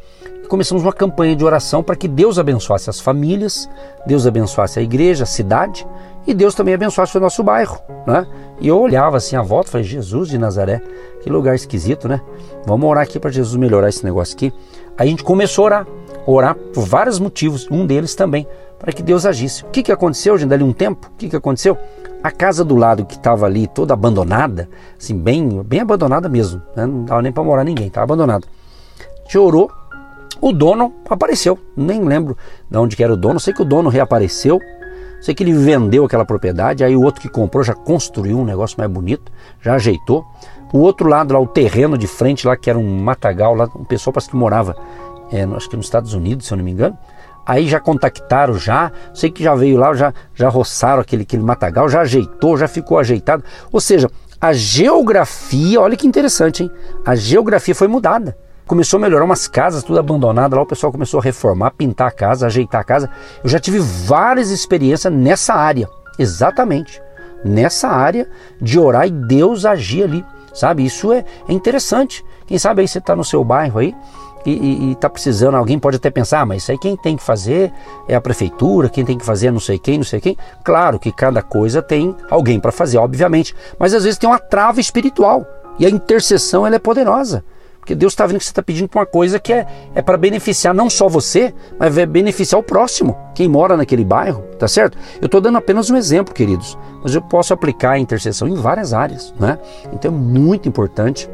começamos 0.48 0.82
uma 0.82 0.92
campanha 0.92 1.36
de 1.36 1.44
oração 1.44 1.82
para 1.82 1.94
que 1.94 2.08
Deus 2.08 2.38
abençoasse 2.38 2.88
as 2.88 3.00
famílias, 3.00 3.68
Deus 4.06 4.26
abençoasse 4.26 4.78
a 4.78 4.82
igreja, 4.82 5.24
a 5.24 5.26
cidade 5.26 5.86
e 6.26 6.34
Deus 6.34 6.54
também 6.54 6.74
abençoasse 6.74 7.16
o 7.16 7.20
nosso 7.20 7.42
bairro, 7.42 7.78
né? 8.06 8.26
E 8.60 8.68
eu 8.68 8.80
olhava 8.80 9.16
assim 9.18 9.36
a 9.36 9.42
volta, 9.42 9.70
falei: 9.70 9.86
Jesus 9.86 10.28
de 10.28 10.38
Nazaré, 10.38 10.80
que 11.22 11.30
lugar 11.30 11.54
esquisito, 11.54 12.08
né? 12.08 12.20
Vamos 12.66 12.88
orar 12.88 13.04
aqui 13.04 13.20
para 13.20 13.30
Jesus 13.30 13.54
melhorar 13.56 13.88
esse 13.88 14.04
negócio 14.04 14.34
aqui. 14.34 14.52
Aí 14.98 15.08
a 15.08 15.10
gente 15.10 15.22
começou 15.22 15.64
a 15.64 15.66
orar, 15.66 15.86
orar 16.26 16.54
por 16.54 16.84
vários 16.84 17.18
motivos, 17.18 17.68
um 17.70 17.86
deles 17.86 18.14
também 18.14 18.46
para 18.78 18.92
que 18.92 19.02
Deus 19.02 19.24
agisse. 19.24 19.64
O 19.64 19.68
que, 19.68 19.82
que 19.82 19.92
aconteceu, 19.92 20.36
gente? 20.36 20.50
Dali 20.50 20.62
um 20.62 20.72
tempo, 20.72 21.08
o 21.08 21.16
que, 21.16 21.28
que 21.28 21.36
aconteceu? 21.36 21.78
A 22.22 22.30
casa 22.30 22.64
do 22.64 22.74
lado 22.74 23.04
que 23.04 23.14
estava 23.14 23.46
ali 23.46 23.66
toda 23.66 23.94
abandonada, 23.94 24.68
assim, 25.00 25.16
bem, 25.16 25.62
bem 25.62 25.80
abandonada 25.80 26.28
mesmo, 26.28 26.60
né? 26.74 26.84
não 26.84 27.04
dava 27.04 27.22
nem 27.22 27.32
para 27.32 27.44
morar 27.44 27.64
ninguém, 27.64 27.86
estava 27.86 28.04
abandonada. 28.04 28.46
A 29.00 29.22
gente 29.22 29.38
orou, 29.38 29.70
o 30.40 30.52
dono 30.52 30.92
apareceu, 31.08 31.58
nem 31.76 32.02
lembro 32.02 32.36
de 32.68 32.78
onde 32.78 32.96
que 32.96 33.04
era 33.04 33.12
o 33.12 33.16
dono, 33.16 33.38
sei 33.38 33.54
que 33.54 33.62
o 33.62 33.64
dono 33.64 33.88
reapareceu, 33.88 34.60
sei 35.20 35.34
que 35.34 35.42
ele 35.42 35.52
vendeu 35.52 36.04
aquela 36.04 36.24
propriedade, 36.24 36.84
aí 36.84 36.96
o 36.96 37.02
outro 37.02 37.20
que 37.20 37.28
comprou 37.28 37.62
já 37.62 37.74
construiu 37.74 38.38
um 38.38 38.44
negócio 38.44 38.76
mais 38.78 38.90
bonito, 38.90 39.30
já 39.62 39.74
ajeitou. 39.74 40.24
O 40.72 40.78
outro 40.78 41.08
lado 41.08 41.32
lá, 41.32 41.40
o 41.40 41.46
terreno 41.46 41.96
de 41.96 42.06
frente 42.06 42.46
lá, 42.46 42.56
que 42.56 42.68
era 42.68 42.78
um 42.78 42.98
matagal, 42.98 43.54
lá 43.54 43.68
um 43.76 43.84
pessoal 43.84 44.12
parece 44.12 44.28
que 44.28 44.36
morava, 44.36 44.76
é, 45.32 45.42
acho 45.44 45.68
que 45.68 45.76
nos 45.76 45.86
Estados 45.86 46.14
Unidos, 46.14 46.46
se 46.46 46.52
eu 46.52 46.58
não 46.58 46.64
me 46.64 46.70
engano, 46.70 46.96
Aí 47.46 47.68
já 47.68 47.78
contactaram, 47.78 48.58
já, 48.58 48.90
sei 49.14 49.30
que 49.30 49.44
já 49.44 49.54
veio 49.54 49.78
lá, 49.78 49.94
já, 49.94 50.12
já 50.34 50.48
roçaram 50.48 51.00
aquele, 51.00 51.22
aquele 51.22 51.44
matagal, 51.44 51.88
já 51.88 52.00
ajeitou, 52.00 52.58
já 52.58 52.66
ficou 52.66 52.98
ajeitado. 52.98 53.44
Ou 53.70 53.80
seja, 53.80 54.10
a 54.40 54.52
geografia, 54.52 55.80
olha 55.80 55.96
que 55.96 56.08
interessante, 56.08 56.64
hein? 56.64 56.70
A 57.04 57.14
geografia 57.14 57.72
foi 57.72 57.86
mudada. 57.86 58.36
Começou 58.66 58.98
a 58.98 59.00
melhorar 59.00 59.24
umas 59.24 59.46
casas, 59.46 59.84
tudo 59.84 60.00
abandonado 60.00 60.56
lá, 60.56 60.62
o 60.62 60.66
pessoal 60.66 60.90
começou 60.90 61.20
a 61.20 61.22
reformar, 61.22 61.70
pintar 61.70 62.08
a 62.08 62.10
casa, 62.10 62.46
ajeitar 62.46 62.80
a 62.80 62.84
casa. 62.84 63.08
Eu 63.44 63.48
já 63.48 63.60
tive 63.60 63.78
várias 63.78 64.50
experiências 64.50 65.12
nessa 65.12 65.54
área, 65.54 65.88
exatamente. 66.18 67.00
Nessa 67.44 67.86
área 67.86 68.28
de 68.60 68.76
orar 68.76 69.06
e 69.06 69.12
Deus 69.12 69.64
agir 69.64 70.02
ali, 70.02 70.24
sabe? 70.52 70.84
Isso 70.84 71.12
é, 71.12 71.24
é 71.48 71.52
interessante. 71.52 72.24
Quem 72.44 72.58
sabe 72.58 72.80
aí 72.80 72.88
você 72.88 72.98
está 72.98 73.14
no 73.14 73.22
seu 73.22 73.44
bairro 73.44 73.78
aí, 73.78 73.94
e 74.50 74.92
está 74.92 75.08
precisando, 75.08 75.56
alguém 75.56 75.78
pode 75.78 75.96
até 75.96 76.10
pensar, 76.10 76.40
ah, 76.40 76.46
mas 76.46 76.62
isso 76.62 76.72
aí 76.72 76.78
quem 76.78 76.96
tem 76.96 77.16
que 77.16 77.22
fazer 77.22 77.72
é 78.08 78.14
a 78.14 78.20
prefeitura, 78.20 78.88
quem 78.88 79.04
tem 79.04 79.18
que 79.18 79.24
fazer 79.24 79.48
é 79.48 79.50
não 79.50 79.60
sei 79.60 79.78
quem, 79.78 79.98
não 79.98 80.04
sei 80.04 80.20
quem. 80.20 80.36
Claro 80.64 80.98
que 80.98 81.12
cada 81.12 81.42
coisa 81.42 81.82
tem 81.82 82.14
alguém 82.30 82.60
para 82.60 82.72
fazer, 82.72 82.98
obviamente, 82.98 83.54
mas 83.78 83.94
às 83.94 84.04
vezes 84.04 84.18
tem 84.18 84.28
uma 84.28 84.38
trava 84.38 84.80
espiritual 84.80 85.46
e 85.78 85.86
a 85.86 85.90
intercessão 85.90 86.66
ela 86.66 86.76
é 86.76 86.78
poderosa. 86.78 87.44
Porque 87.86 87.94
Deus 87.94 88.14
está 88.14 88.26
vendo 88.26 88.38
que 88.38 88.44
você 88.44 88.50
está 88.50 88.64
pedindo 88.64 88.88
para 88.88 88.98
uma 88.98 89.06
coisa 89.06 89.38
que 89.38 89.52
é, 89.52 89.64
é 89.94 90.02
para 90.02 90.16
beneficiar 90.16 90.74
não 90.74 90.90
só 90.90 91.08
você, 91.08 91.54
mas 91.78 91.94
vai 91.94 92.04
beneficiar 92.04 92.58
o 92.58 92.62
próximo, 92.62 93.16
quem 93.32 93.48
mora 93.48 93.76
naquele 93.76 94.04
bairro, 94.04 94.42
tá 94.58 94.66
certo? 94.66 94.98
Eu 95.20 95.26
estou 95.26 95.40
dando 95.40 95.56
apenas 95.56 95.88
um 95.88 95.96
exemplo, 95.96 96.34
queridos, 96.34 96.76
mas 97.00 97.14
eu 97.14 97.22
posso 97.22 97.54
aplicar 97.54 97.92
a 97.92 97.98
intercessão 97.98 98.48
em 98.48 98.56
várias 98.56 98.92
áreas, 98.92 99.32
né? 99.38 99.56
Então 99.92 100.10
é 100.10 100.14
muito 100.14 100.68
importante 100.68 101.30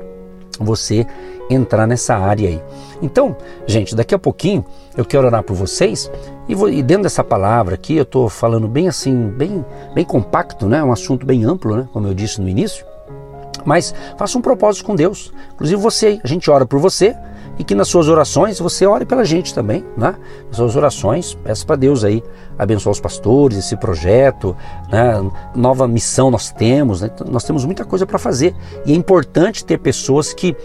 você 0.59 1.07
entrar 1.51 1.87
nessa 1.87 2.17
área 2.17 2.49
aí. 2.49 2.63
Então, 3.01 3.37
gente, 3.67 3.95
daqui 3.95 4.15
a 4.15 4.19
pouquinho 4.19 4.65
eu 4.97 5.05
quero 5.05 5.27
orar 5.27 5.43
por 5.43 5.55
vocês 5.55 6.11
e, 6.49 6.55
vou, 6.55 6.69
e 6.69 6.83
dentro 6.83 7.05
dessa 7.05 7.25
palavra 7.25 7.75
aqui 7.75 7.97
eu 7.97 8.03
estou 8.03 8.29
falando 8.29 8.69
bem 8.69 8.89
assim, 8.89 9.29
bem, 9.29 9.65
bem 9.95 10.05
compacto, 10.05 10.67
né? 10.67 10.83
Um 10.83 10.93
assunto 10.93 11.27
bem 11.27 11.45
amplo, 11.45 11.77
né? 11.77 11.89
Como 11.93 12.07
eu 12.07 12.15
disse 12.15 12.41
no 12.41 12.49
início. 12.49 12.85
Mas 13.65 13.95
faça 14.17 14.39
um 14.39 14.43
propósito 14.43 14.85
com 14.85 14.95
Deus. 14.95 15.33
Inclusive 15.55 15.81
você, 15.81 16.21
a 16.23 16.27
gente 16.27 16.51
ora 16.51 16.67
por 16.67 16.79
você 16.79 17.17
e 17.63 17.65
que 17.65 17.77
nas 17.77 17.87
suas 17.87 18.09
orações 18.09 18.59
você 18.59 18.85
ore 18.85 19.07
pela 19.07 19.25
gente 19.25 19.55
também, 19.55 19.85
né? 19.97 20.17
Nas 20.49 20.57
suas 20.57 20.75
orações, 20.75 21.33
peça 21.33 21.65
para 21.65 21.77
Deus 21.77 22.03
aí 22.03 22.21
abençoar 22.59 22.91
os 22.91 22.99
pastores, 22.99 23.57
esse 23.57 23.77
projeto, 23.77 24.57
né? 24.91 25.15
nova 25.55 25.87
missão 25.87 26.29
nós 26.29 26.51
temos, 26.51 27.03
né? 27.03 27.11
nós 27.31 27.45
temos 27.45 27.65
muita 27.65 27.85
coisa 27.85 28.05
para 28.05 28.19
fazer 28.19 28.53
e 28.85 28.93
é 28.93 28.97
importante 28.97 29.65
ter 29.65 29.79
pessoas 29.79 30.35
que 30.35 30.57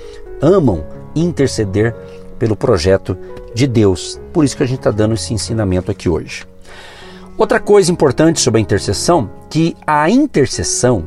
amam 0.42 0.84
interceder 1.16 1.96
pelo 2.39 2.56
projeto 2.56 3.16
de 3.54 3.68
Deus. 3.68 4.20
Por 4.34 4.44
isso 4.44 4.58
que 4.58 4.63
a 4.63 4.68
gente 4.68 4.80
está 4.80 4.89
dando 4.89 5.13
esse 5.13 5.32
ensinamento 5.36 5.92
aqui 5.92 6.10
hoje. 6.10 6.48
Outra 7.38 7.60
coisa 7.60 7.92
importante 7.92 8.42
sobre 8.42 8.58
a 8.58 8.62
intercessão, 8.63 9.30
que 9.51 9.77
a 9.86 10.10
intercessão 10.10 11.06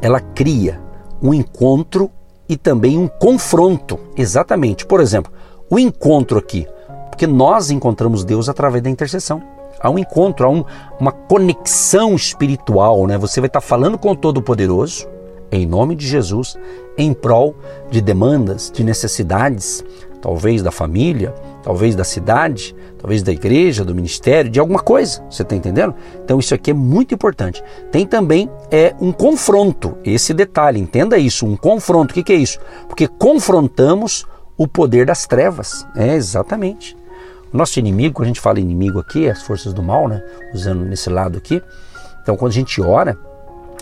ela 0.00 0.20
cria 0.20 0.80
um 1.20 1.34
encontro 1.34 2.10
e 2.48 2.56
também 2.56 2.98
um 2.98 3.08
confronto. 3.08 3.98
Exatamente. 4.16 4.86
Por 4.86 5.00
exemplo, 5.00 5.32
o 5.70 5.78
encontro 5.78 6.38
aqui, 6.38 6.66
porque 7.10 7.26
nós 7.26 7.70
encontramos 7.70 8.24
Deus 8.24 8.48
através 8.48 8.82
da 8.82 8.90
intercessão. 8.90 9.42
Há 9.80 9.90
um 9.90 9.98
encontro, 9.98 10.46
há 10.46 10.48
um, 10.48 10.64
uma 10.98 11.12
conexão 11.12 12.14
espiritual, 12.14 13.06
né? 13.06 13.18
Você 13.18 13.40
vai 13.40 13.48
estar 13.48 13.60
falando 13.60 13.98
com 13.98 14.10
o 14.10 14.16
Todo-Poderoso, 14.16 15.06
em 15.52 15.66
nome 15.66 15.94
de 15.94 16.06
Jesus, 16.06 16.56
em 16.96 17.12
prol 17.12 17.54
de 17.90 18.00
demandas, 18.00 18.70
de 18.72 18.82
necessidades, 18.82 19.84
talvez 20.22 20.62
da 20.62 20.70
família, 20.70 21.34
talvez 21.66 21.96
da 21.96 22.04
cidade, 22.04 22.76
talvez 22.96 23.24
da 23.24 23.32
igreja, 23.32 23.84
do 23.84 23.92
ministério, 23.92 24.48
de 24.48 24.60
alguma 24.60 24.78
coisa. 24.78 25.20
Você 25.28 25.42
está 25.42 25.56
entendendo? 25.56 25.96
Então 26.24 26.38
isso 26.38 26.54
aqui 26.54 26.70
é 26.70 26.74
muito 26.74 27.12
importante. 27.12 27.60
Tem 27.90 28.06
também 28.06 28.48
é 28.70 28.94
um 29.00 29.10
confronto. 29.10 29.98
Esse 30.04 30.32
detalhe, 30.32 30.78
entenda 30.78 31.18
isso, 31.18 31.44
um 31.44 31.56
confronto. 31.56 32.12
O 32.12 32.14
que, 32.14 32.22
que 32.22 32.32
é 32.32 32.36
isso? 32.36 32.60
Porque 32.86 33.08
confrontamos 33.08 34.24
o 34.56 34.68
poder 34.68 35.06
das 35.06 35.26
trevas. 35.26 35.84
É 35.96 36.14
exatamente. 36.14 36.96
O 37.52 37.56
nosso 37.56 37.80
inimigo, 37.80 38.14
quando 38.14 38.26
a 38.26 38.28
gente 38.28 38.40
fala 38.40 38.60
inimigo 38.60 39.00
aqui, 39.00 39.26
é 39.26 39.32
as 39.32 39.42
forças 39.42 39.74
do 39.74 39.82
mal, 39.82 40.06
né? 40.06 40.22
Usando 40.54 40.84
nesse 40.84 41.10
lado 41.10 41.36
aqui. 41.36 41.60
Então, 42.22 42.36
quando 42.36 42.52
a 42.52 42.54
gente 42.54 42.80
ora, 42.80 43.18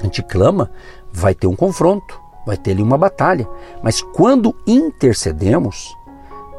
a 0.01 0.05
gente 0.05 0.23
clama, 0.23 0.71
vai 1.13 1.35
ter 1.35 1.47
um 1.47 1.55
confronto, 1.55 2.19
vai 2.47 2.57
ter 2.57 2.71
ali 2.71 2.83
uma 2.83 2.97
batalha. 2.97 3.47
Mas 3.83 4.01
quando 4.01 4.57
intercedemos, 4.67 5.95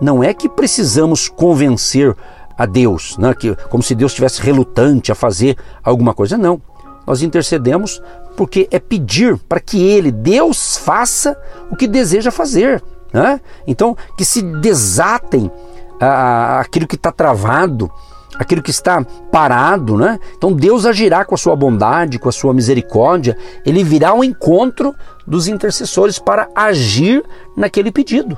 não 0.01 0.23
é 0.23 0.33
que 0.33 0.49
precisamos 0.49 1.27
convencer 1.27 2.15
a 2.57 2.65
Deus, 2.65 3.17
né? 3.17 3.33
que, 3.33 3.55
como 3.69 3.83
se 3.83 3.95
Deus 3.95 4.11
estivesse 4.11 4.41
relutante 4.41 5.11
a 5.11 5.15
fazer 5.15 5.57
alguma 5.83 6.13
coisa. 6.13 6.37
Não. 6.37 6.61
Nós 7.05 7.21
intercedemos 7.21 8.01
porque 8.35 8.67
é 8.71 8.79
pedir 8.79 9.37
para 9.37 9.59
que 9.59 9.81
Ele, 9.81 10.11
Deus, 10.11 10.77
faça 10.77 11.37
o 11.69 11.75
que 11.75 11.87
deseja 11.87 12.31
fazer. 12.31 12.83
Né? 13.13 13.39
Então, 13.67 13.95
que 14.17 14.25
se 14.25 14.41
desatem 14.41 15.51
ah, 15.99 16.59
aquilo 16.59 16.87
que 16.87 16.95
está 16.95 17.11
travado, 17.11 17.91
aquilo 18.37 18.61
que 18.61 18.71
está 18.71 19.03
parado, 19.31 19.97
né? 19.97 20.19
Então 20.37 20.51
Deus 20.51 20.85
agirá 20.85 21.23
com 21.23 21.35
a 21.35 21.37
sua 21.37 21.55
bondade, 21.55 22.19
com 22.19 22.29
a 22.29 22.31
sua 22.31 22.53
misericórdia, 22.53 23.37
ele 23.65 23.83
virá 23.83 24.09
ao 24.09 24.23
encontro 24.23 24.93
dos 25.25 25.47
intercessores 25.47 26.19
para 26.19 26.49
agir 26.53 27.23
naquele 27.55 27.91
pedido. 27.91 28.37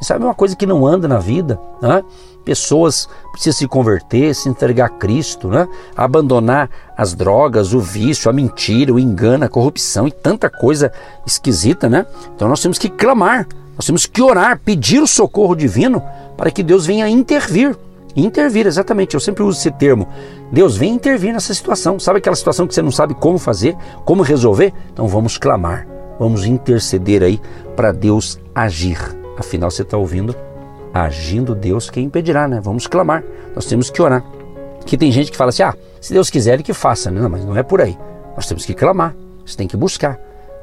E 0.00 0.04
sabe 0.04 0.24
uma 0.24 0.34
coisa 0.34 0.56
que 0.56 0.66
não 0.66 0.86
anda 0.86 1.08
na 1.08 1.18
vida, 1.18 1.60
né? 1.80 2.02
Pessoas 2.44 3.08
precisam 3.32 3.58
se 3.58 3.66
converter, 3.66 4.34
se 4.34 4.50
entregar 4.50 4.86
a 4.86 4.88
Cristo, 4.90 5.48
né? 5.48 5.66
abandonar 5.96 6.68
as 6.94 7.14
drogas, 7.14 7.72
o 7.72 7.80
vício, 7.80 8.28
a 8.28 8.34
mentira, 8.34 8.92
o 8.92 8.98
engano, 8.98 9.44
a 9.44 9.48
corrupção 9.48 10.06
e 10.06 10.10
tanta 10.10 10.50
coisa 10.50 10.92
esquisita, 11.26 11.88
né? 11.88 12.06
Então 12.34 12.46
nós 12.46 12.60
temos 12.60 12.78
que 12.78 12.90
clamar, 12.90 13.48
nós 13.76 13.86
temos 13.86 14.04
que 14.04 14.20
orar, 14.20 14.60
pedir 14.62 15.00
o 15.00 15.06
socorro 15.06 15.54
divino 15.54 16.02
para 16.36 16.50
que 16.50 16.62
Deus 16.62 16.84
venha 16.84 17.08
intervir. 17.08 17.74
Intervir, 18.16 18.66
exatamente. 18.66 19.14
Eu 19.14 19.20
sempre 19.20 19.42
uso 19.42 19.58
esse 19.58 19.70
termo. 19.72 20.06
Deus 20.52 20.76
vem 20.76 20.94
intervir 20.94 21.32
nessa 21.32 21.52
situação. 21.52 21.98
Sabe 21.98 22.18
aquela 22.18 22.36
situação 22.36 22.66
que 22.66 22.74
você 22.74 22.82
não 22.82 22.92
sabe 22.92 23.14
como 23.14 23.38
fazer, 23.38 23.76
como 24.04 24.22
resolver? 24.22 24.72
Então 24.92 25.08
vamos 25.08 25.36
clamar, 25.36 25.86
vamos 26.18 26.44
interceder 26.44 27.22
aí 27.22 27.40
para 27.74 27.90
Deus 27.90 28.38
agir. 28.54 29.23
Afinal, 29.38 29.70
você 29.70 29.82
está 29.82 29.96
ouvindo? 29.96 30.34
Agindo 30.92 31.54
Deus, 31.54 31.90
quem 31.90 32.04
impedirá, 32.04 32.46
né? 32.46 32.60
Vamos 32.62 32.86
clamar. 32.86 33.24
Nós 33.54 33.66
temos 33.66 33.90
que 33.90 34.00
orar. 34.00 34.24
Que 34.86 34.96
tem 34.96 35.10
gente 35.10 35.30
que 35.30 35.36
fala 35.36 35.48
assim: 35.48 35.62
ah, 35.62 35.74
se 36.00 36.12
Deus 36.12 36.30
quiser, 36.30 36.54
Ele 36.54 36.62
que 36.62 36.74
faça. 36.74 37.10
Não, 37.10 37.28
mas 37.28 37.44
não 37.44 37.56
é 37.56 37.62
por 37.62 37.80
aí. 37.80 37.98
Nós 38.36 38.46
temos 38.46 38.64
que 38.64 38.74
clamar. 38.74 39.14
Você 39.44 39.56
tem 39.56 39.66
que 39.66 39.76
buscar. 39.76 40.18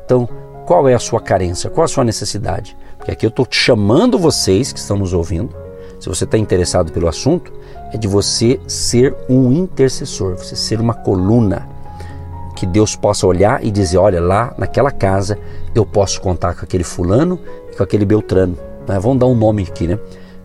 Então, 0.05 0.27
qual 0.65 0.87
é 0.87 0.93
a 0.93 0.99
sua 0.99 1.19
carência? 1.19 1.69
Qual 1.69 1.83
a 1.83 1.87
sua 1.87 2.03
necessidade? 2.03 2.77
Porque 2.97 3.11
aqui 3.11 3.25
eu 3.25 3.29
estou 3.29 3.45
chamando 3.49 4.17
vocês 4.17 4.71
que 4.71 4.79
estão 4.79 4.97
nos 4.97 5.13
ouvindo 5.13 5.53
se 6.01 6.09
você 6.09 6.23
está 6.23 6.35
interessado 6.35 6.91
pelo 6.91 7.07
assunto, 7.07 7.53
é 7.93 7.97
de 7.97 8.07
você 8.07 8.59
ser 8.65 9.15
um 9.29 9.51
intercessor, 9.51 10.35
você 10.35 10.55
ser 10.55 10.81
uma 10.81 10.95
coluna 10.95 11.69
que 12.55 12.65
Deus 12.65 12.95
possa 12.95 13.27
olhar 13.27 13.63
e 13.63 13.69
dizer: 13.69 13.99
olha, 13.99 14.19
lá 14.19 14.51
naquela 14.57 14.89
casa 14.89 15.37
eu 15.75 15.85
posso 15.85 16.19
contar 16.19 16.55
com 16.55 16.65
aquele 16.65 16.83
fulano 16.83 17.39
com 17.75 17.83
aquele 17.83 18.05
Beltrano. 18.05 18.57
Né? 18.87 18.99
Vamos 18.99 19.19
dar 19.19 19.27
um 19.27 19.35
nome 19.35 19.63
aqui, 19.63 19.87
né? 19.87 19.99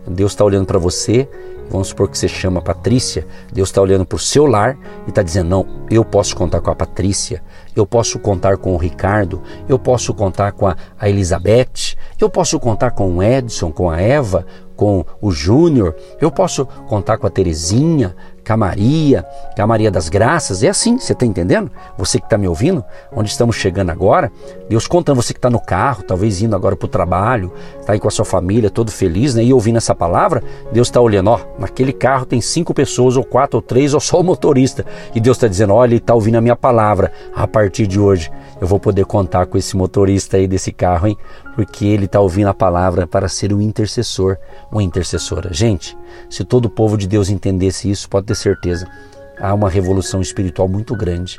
Deus 0.09 0.31
está 0.31 0.45
olhando 0.45 0.65
para 0.65 0.79
você, 0.79 1.27
vamos 1.69 1.89
supor 1.89 2.07
que 2.09 2.17
você 2.17 2.27
chama 2.29 2.61
Patrícia, 2.61 3.27
Deus 3.51 3.69
está 3.69 3.81
olhando 3.81 4.05
para 4.05 4.15
o 4.15 4.19
seu 4.19 4.45
lar 4.45 4.77
e 5.05 5.09
está 5.09 5.21
dizendo: 5.21 5.49
não, 5.49 5.67
eu 5.89 6.05
posso 6.05 6.35
contar 6.35 6.61
com 6.61 6.71
a 6.71 6.75
Patrícia, 6.75 7.43
eu 7.75 7.85
posso 7.85 8.17
contar 8.19 8.57
com 8.57 8.73
o 8.73 8.77
Ricardo, 8.77 9.41
eu 9.67 9.77
posso 9.77 10.13
contar 10.13 10.53
com 10.53 10.65
a, 10.65 10.77
a 10.97 11.09
Elizabeth, 11.09 11.97
eu 12.19 12.29
posso 12.29 12.59
contar 12.59 12.91
com 12.91 13.17
o 13.17 13.23
Edson, 13.23 13.71
com 13.71 13.89
a 13.89 13.99
Eva, 13.99 14.45
com 14.77 15.03
o 15.19 15.31
Júnior, 15.31 15.95
eu 16.21 16.31
posso 16.31 16.65
contar 16.87 17.17
com 17.17 17.27
a 17.27 17.29
Terezinha, 17.29 18.15
com 18.47 18.53
a 18.53 18.57
Maria, 18.57 19.25
com 19.55 19.61
a 19.61 19.67
Maria 19.67 19.91
das 19.91 20.07
Graças. 20.07 20.63
É 20.63 20.69
assim, 20.69 20.97
você 20.97 21.11
está 21.11 21.25
entendendo? 21.25 21.69
Você 21.97 22.17
que 22.17 22.25
está 22.25 22.37
me 22.37 22.47
ouvindo, 22.47 22.83
onde 23.11 23.29
estamos 23.29 23.57
chegando 23.57 23.89
agora, 23.89 24.31
Deus 24.69 24.87
contando, 24.87 25.17
você 25.17 25.33
que 25.33 25.39
está 25.39 25.49
no 25.49 25.59
carro, 25.59 26.03
talvez 26.03 26.41
indo 26.41 26.55
agora 26.55 26.75
para 26.75 26.85
o 26.85 26.89
trabalho, 26.89 27.51
está 27.79 27.91
aí 27.91 27.99
com 27.99 28.07
a 28.07 28.11
sua 28.11 28.23
família, 28.23 28.69
todo 28.69 28.89
feliz, 28.89 29.35
né? 29.35 29.43
E 29.43 29.53
ouvindo 29.53 29.77
essa 29.77 29.93
palavra, 29.93 30.41
Deus 30.71 30.87
está 30.87 31.01
olhando, 31.01 31.29
ó, 31.29 31.39
naquele 31.59 31.91
carro 31.91 32.25
tem 32.25 32.39
cinco 32.39 32.73
pessoas, 32.73 33.17
ou 33.17 33.23
quatro, 33.23 33.57
ou 33.57 33.61
três, 33.61 33.93
ou 33.93 33.99
só 33.99 34.21
o 34.21 34.23
motorista. 34.23 34.85
E 35.13 35.19
Deus 35.19 35.35
está 35.35 35.47
dizendo, 35.47 35.73
olha, 35.73 35.89
ele 35.89 35.97
está 35.97 36.13
ouvindo 36.13 36.35
a 36.35 36.41
minha 36.41 36.55
palavra. 36.55 37.11
A 37.35 37.45
partir 37.45 37.85
de 37.85 37.99
hoje, 37.99 38.31
eu 38.61 38.67
vou 38.67 38.79
poder 38.79 39.05
contar 39.05 39.45
com 39.45 39.57
esse 39.57 39.75
motorista 39.75 40.37
aí 40.37 40.47
desse 40.47 40.71
carro, 40.71 41.07
hein? 41.07 41.17
Porque 41.57 41.85
ele 41.85 42.05
está 42.05 42.19
ouvindo 42.19 42.49
a 42.49 42.53
palavra 42.53 43.07
para 43.07 43.27
ser 43.27 43.51
um 43.51 43.59
intercessor, 43.59 44.37
uma 44.71 44.83
intercessora. 44.83 45.51
Gente, 45.51 45.97
se 46.29 46.43
todo 46.45 46.65
o 46.65 46.69
povo 46.69 46.95
de 46.95 47.07
Deus 47.07 47.29
entendesse 47.29 47.89
isso, 47.89 48.07
pode 48.07 48.27
ter 48.27 48.35
certeza, 48.35 48.87
há 49.39 49.55
uma 49.55 49.67
revolução 49.67 50.21
espiritual 50.21 50.67
muito 50.67 50.95
grande. 50.95 51.35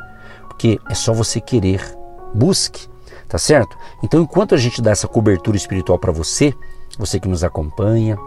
Porque 0.49 0.81
é 0.91 0.95
só 0.95 1.13
você 1.13 1.41
querer, 1.41 1.81
busque, 2.35 2.89
tá 3.29 3.39
certo? 3.39 3.79
Então, 4.03 4.21
enquanto 4.21 4.57
a 4.57 4.59
gente 4.59 4.83
dá 4.83 4.91
essa 4.91 5.07
cobertura 5.07 5.57
espiritual 5.57 6.01
para 6.01 6.11
você, 6.11 6.53
você 6.99 7.21
que 7.21 7.29
nos 7.29 7.45
acompanha, 7.45 8.19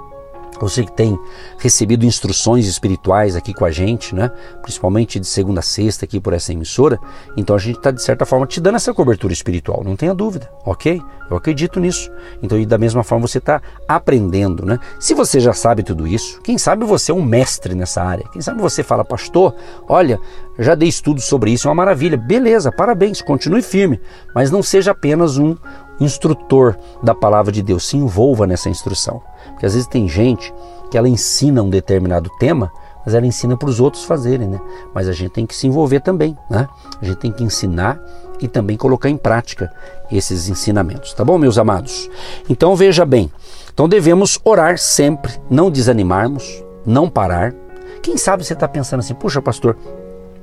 você 0.59 0.83
que 0.83 0.91
tem 0.91 1.17
recebido 1.57 2.05
instruções 2.05 2.67
espirituais 2.67 3.35
aqui 3.35 3.53
com 3.53 3.65
a 3.65 3.71
gente, 3.71 4.13
né? 4.13 4.31
principalmente 4.61 5.19
de 5.19 5.27
segunda 5.27 5.59
a 5.59 5.63
sexta 5.63 6.05
aqui 6.05 6.19
por 6.19 6.33
essa 6.33 6.51
emissora, 6.51 6.99
então 7.35 7.55
a 7.55 7.59
gente 7.59 7.77
está 7.77 7.91
de 7.91 8.01
certa 8.01 8.25
forma 8.25 8.45
te 8.45 8.59
dando 8.59 8.75
essa 8.75 8.93
cobertura 8.93 9.33
espiritual, 9.33 9.83
não 9.83 9.95
tenha 9.95 10.13
dúvida, 10.13 10.51
ok? 10.65 11.01
Eu 11.29 11.37
acredito 11.37 11.79
nisso. 11.79 12.11
Então, 12.43 12.59
e 12.59 12.65
da 12.65 12.77
mesma 12.77 13.03
forma 13.03 13.25
você 13.25 13.37
está 13.37 13.61
aprendendo, 13.87 14.65
né? 14.65 14.77
Se 14.99 15.13
você 15.13 15.39
já 15.39 15.53
sabe 15.53 15.81
tudo 15.81 16.05
isso, 16.05 16.41
quem 16.41 16.57
sabe 16.57 16.83
você 16.85 17.11
é 17.11 17.15
um 17.15 17.21
mestre 17.21 17.73
nessa 17.73 18.03
área, 18.03 18.27
quem 18.33 18.41
sabe 18.41 18.61
você 18.61 18.83
fala, 18.83 19.05
pastor, 19.05 19.55
olha, 19.87 20.19
já 20.59 20.75
dei 20.75 20.89
estudo 20.89 21.21
sobre 21.21 21.51
isso, 21.51 21.67
é 21.67 21.69
uma 21.69 21.75
maravilha, 21.75 22.17
beleza, 22.17 22.71
parabéns, 22.71 23.21
continue 23.21 23.61
firme, 23.61 23.99
mas 24.35 24.51
não 24.51 24.61
seja 24.61 24.91
apenas 24.91 25.37
um 25.37 25.55
instrutor 26.03 26.77
da 27.01 27.15
palavra 27.15 27.51
de 27.51 27.61
Deus, 27.61 27.87
se 27.87 27.97
envolva 27.97 28.47
nessa 28.47 28.69
instrução. 28.69 29.21
Porque 29.51 29.65
às 29.65 29.73
vezes 29.73 29.87
tem 29.87 30.07
gente 30.07 30.53
que 30.89 30.97
ela 30.97 31.07
ensina 31.07 31.63
um 31.63 31.69
determinado 31.69 32.29
tema, 32.37 32.71
mas 33.05 33.15
ela 33.15 33.25
ensina 33.25 33.55
para 33.55 33.69
os 33.69 33.79
outros 33.79 34.03
fazerem, 34.03 34.47
né? 34.47 34.59
Mas 34.93 35.07
a 35.07 35.13
gente 35.13 35.31
tem 35.31 35.45
que 35.45 35.55
se 35.55 35.67
envolver 35.67 36.01
também, 36.01 36.37
né? 36.49 36.67
A 37.01 37.05
gente 37.05 37.17
tem 37.17 37.31
que 37.31 37.43
ensinar 37.43 37.99
e 38.39 38.47
também 38.47 38.75
colocar 38.75 39.09
em 39.09 39.17
prática 39.17 39.71
esses 40.11 40.49
ensinamentos, 40.49 41.13
tá 41.13 41.23
bom, 41.23 41.37
meus 41.37 41.57
amados? 41.57 42.09
Então 42.49 42.75
veja 42.75 43.05
bem, 43.05 43.31
então 43.73 43.87
devemos 43.87 44.39
orar 44.43 44.77
sempre, 44.77 45.31
não 45.49 45.71
desanimarmos, 45.71 46.63
não 46.85 47.09
parar. 47.09 47.53
Quem 48.01 48.17
sabe 48.17 48.43
você 48.43 48.53
está 48.53 48.67
pensando 48.67 48.99
assim, 48.99 49.13
puxa, 49.13 49.41
pastor, 49.41 49.77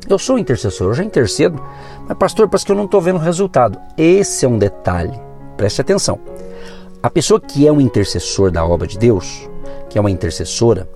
eu 0.09 0.19
sou 0.19 0.39
intercessor, 0.39 0.89
eu 0.89 0.95
já 0.95 1.05
intercedo, 1.05 1.63
mas 2.07 2.17
pastor, 2.17 2.49
parece 2.49 2.65
que 2.65 2.73
eu 2.73 2.77
não 2.77 2.87
estou 2.87 3.01
vendo 3.01 3.19
resultado. 3.19 3.79
Esse 3.97 4.47
é 4.47 4.49
um 4.49 4.57
detalhe, 4.57 5.21
preste 5.59 5.81
atenção. 5.81 6.21
A 7.03 7.11
pessoa 7.11 7.41
que 7.41 7.67
é 7.67 7.73
um 7.73 7.81
intercessor 7.81 8.51
da 8.51 8.65
obra 8.65 8.87
de 8.87 8.97
Deus, 8.97 9.51
que 9.91 9.99
é 9.99 10.01
uma 10.01 10.11
intercessora, 10.11 10.89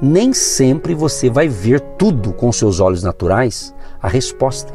nem 0.00 0.32
sempre 0.32 0.94
você 0.94 1.28
vai 1.28 1.48
ver 1.48 1.80
tudo 1.80 2.32
com 2.32 2.50
seus 2.52 2.80
olhos 2.80 3.02
naturais 3.02 3.74
a 4.00 4.08
resposta, 4.08 4.72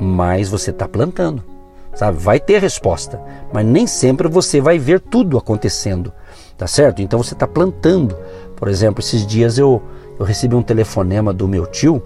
mas 0.00 0.48
você 0.48 0.70
está 0.70 0.88
plantando, 0.88 1.42
sabe? 1.94 2.18
Vai 2.18 2.38
ter 2.38 2.60
resposta, 2.60 3.20
mas 3.52 3.66
nem 3.66 3.86
sempre 3.86 4.28
você 4.28 4.60
vai 4.60 4.78
ver 4.78 5.00
tudo 5.00 5.36
acontecendo, 5.36 6.12
tá 6.56 6.66
certo? 6.66 7.02
Então 7.02 7.22
você 7.22 7.34
está 7.34 7.46
plantando. 7.46 8.16
Por 8.54 8.68
exemplo, 8.68 9.00
esses 9.00 9.26
dias 9.26 9.58
eu, 9.58 9.82
eu 10.18 10.24
recebi 10.24 10.54
um 10.54 10.62
telefonema 10.62 11.32
do 11.32 11.48
meu 11.48 11.66
tio, 11.66 12.02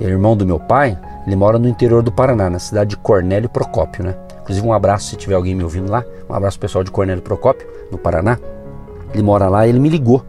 irmão 0.00 0.36
do 0.36 0.46
meu 0.46 0.58
pai, 0.58 0.98
ele 1.26 1.36
mora 1.36 1.58
no 1.58 1.68
interior 1.68 2.02
do 2.02 2.12
Paraná, 2.12 2.48
na 2.48 2.58
cidade 2.58 2.90
de 2.90 2.96
Cornélio 2.96 3.48
Procópio, 3.48 4.04
né? 4.04 4.27
Inclusive, 4.48 4.66
um 4.66 4.72
abraço 4.72 5.10
se 5.10 5.16
tiver 5.16 5.34
alguém 5.34 5.54
me 5.54 5.62
ouvindo 5.62 5.90
lá. 5.90 6.02
Um 6.26 6.32
abraço 6.32 6.58
pessoal 6.58 6.82
de 6.82 6.90
Cornélio 6.90 7.22
Procópio, 7.22 7.68
no 7.92 7.98
Paraná. 7.98 8.38
Ele 9.12 9.22
mora 9.22 9.46
lá 9.46 9.68
ele 9.68 9.78
me 9.78 9.90
ligou. 9.90 10.24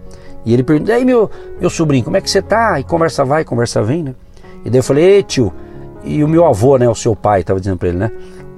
E 0.46 0.54
ele 0.54 0.62
perguntou: 0.62 0.94
aí, 0.94 1.06
meu, 1.06 1.32
meu 1.58 1.70
sobrinho, 1.70 2.04
como 2.04 2.18
é 2.18 2.22
que 2.22 2.30
você 2.30 2.42
tá? 2.42 2.78
E 2.80 2.84
conversa 2.84 3.24
vai, 3.24 3.46
conversa 3.46 3.82
vem, 3.82 4.04
né? 4.04 4.16
E 4.66 4.70
daí 4.70 4.80
eu 4.80 4.84
falei: 4.84 5.06
ei, 5.06 5.24
tio, 5.24 5.54
e 6.04 6.22
o 6.22 6.28
meu 6.28 6.46
avô, 6.46 6.78
né? 6.78 6.90
O 6.90 6.96
seu 6.96 7.16
pai, 7.16 7.44
tava 7.44 7.62
dizendo 7.62 7.78
para 7.78 7.88
ele, 7.88 7.98
né? 7.98 8.12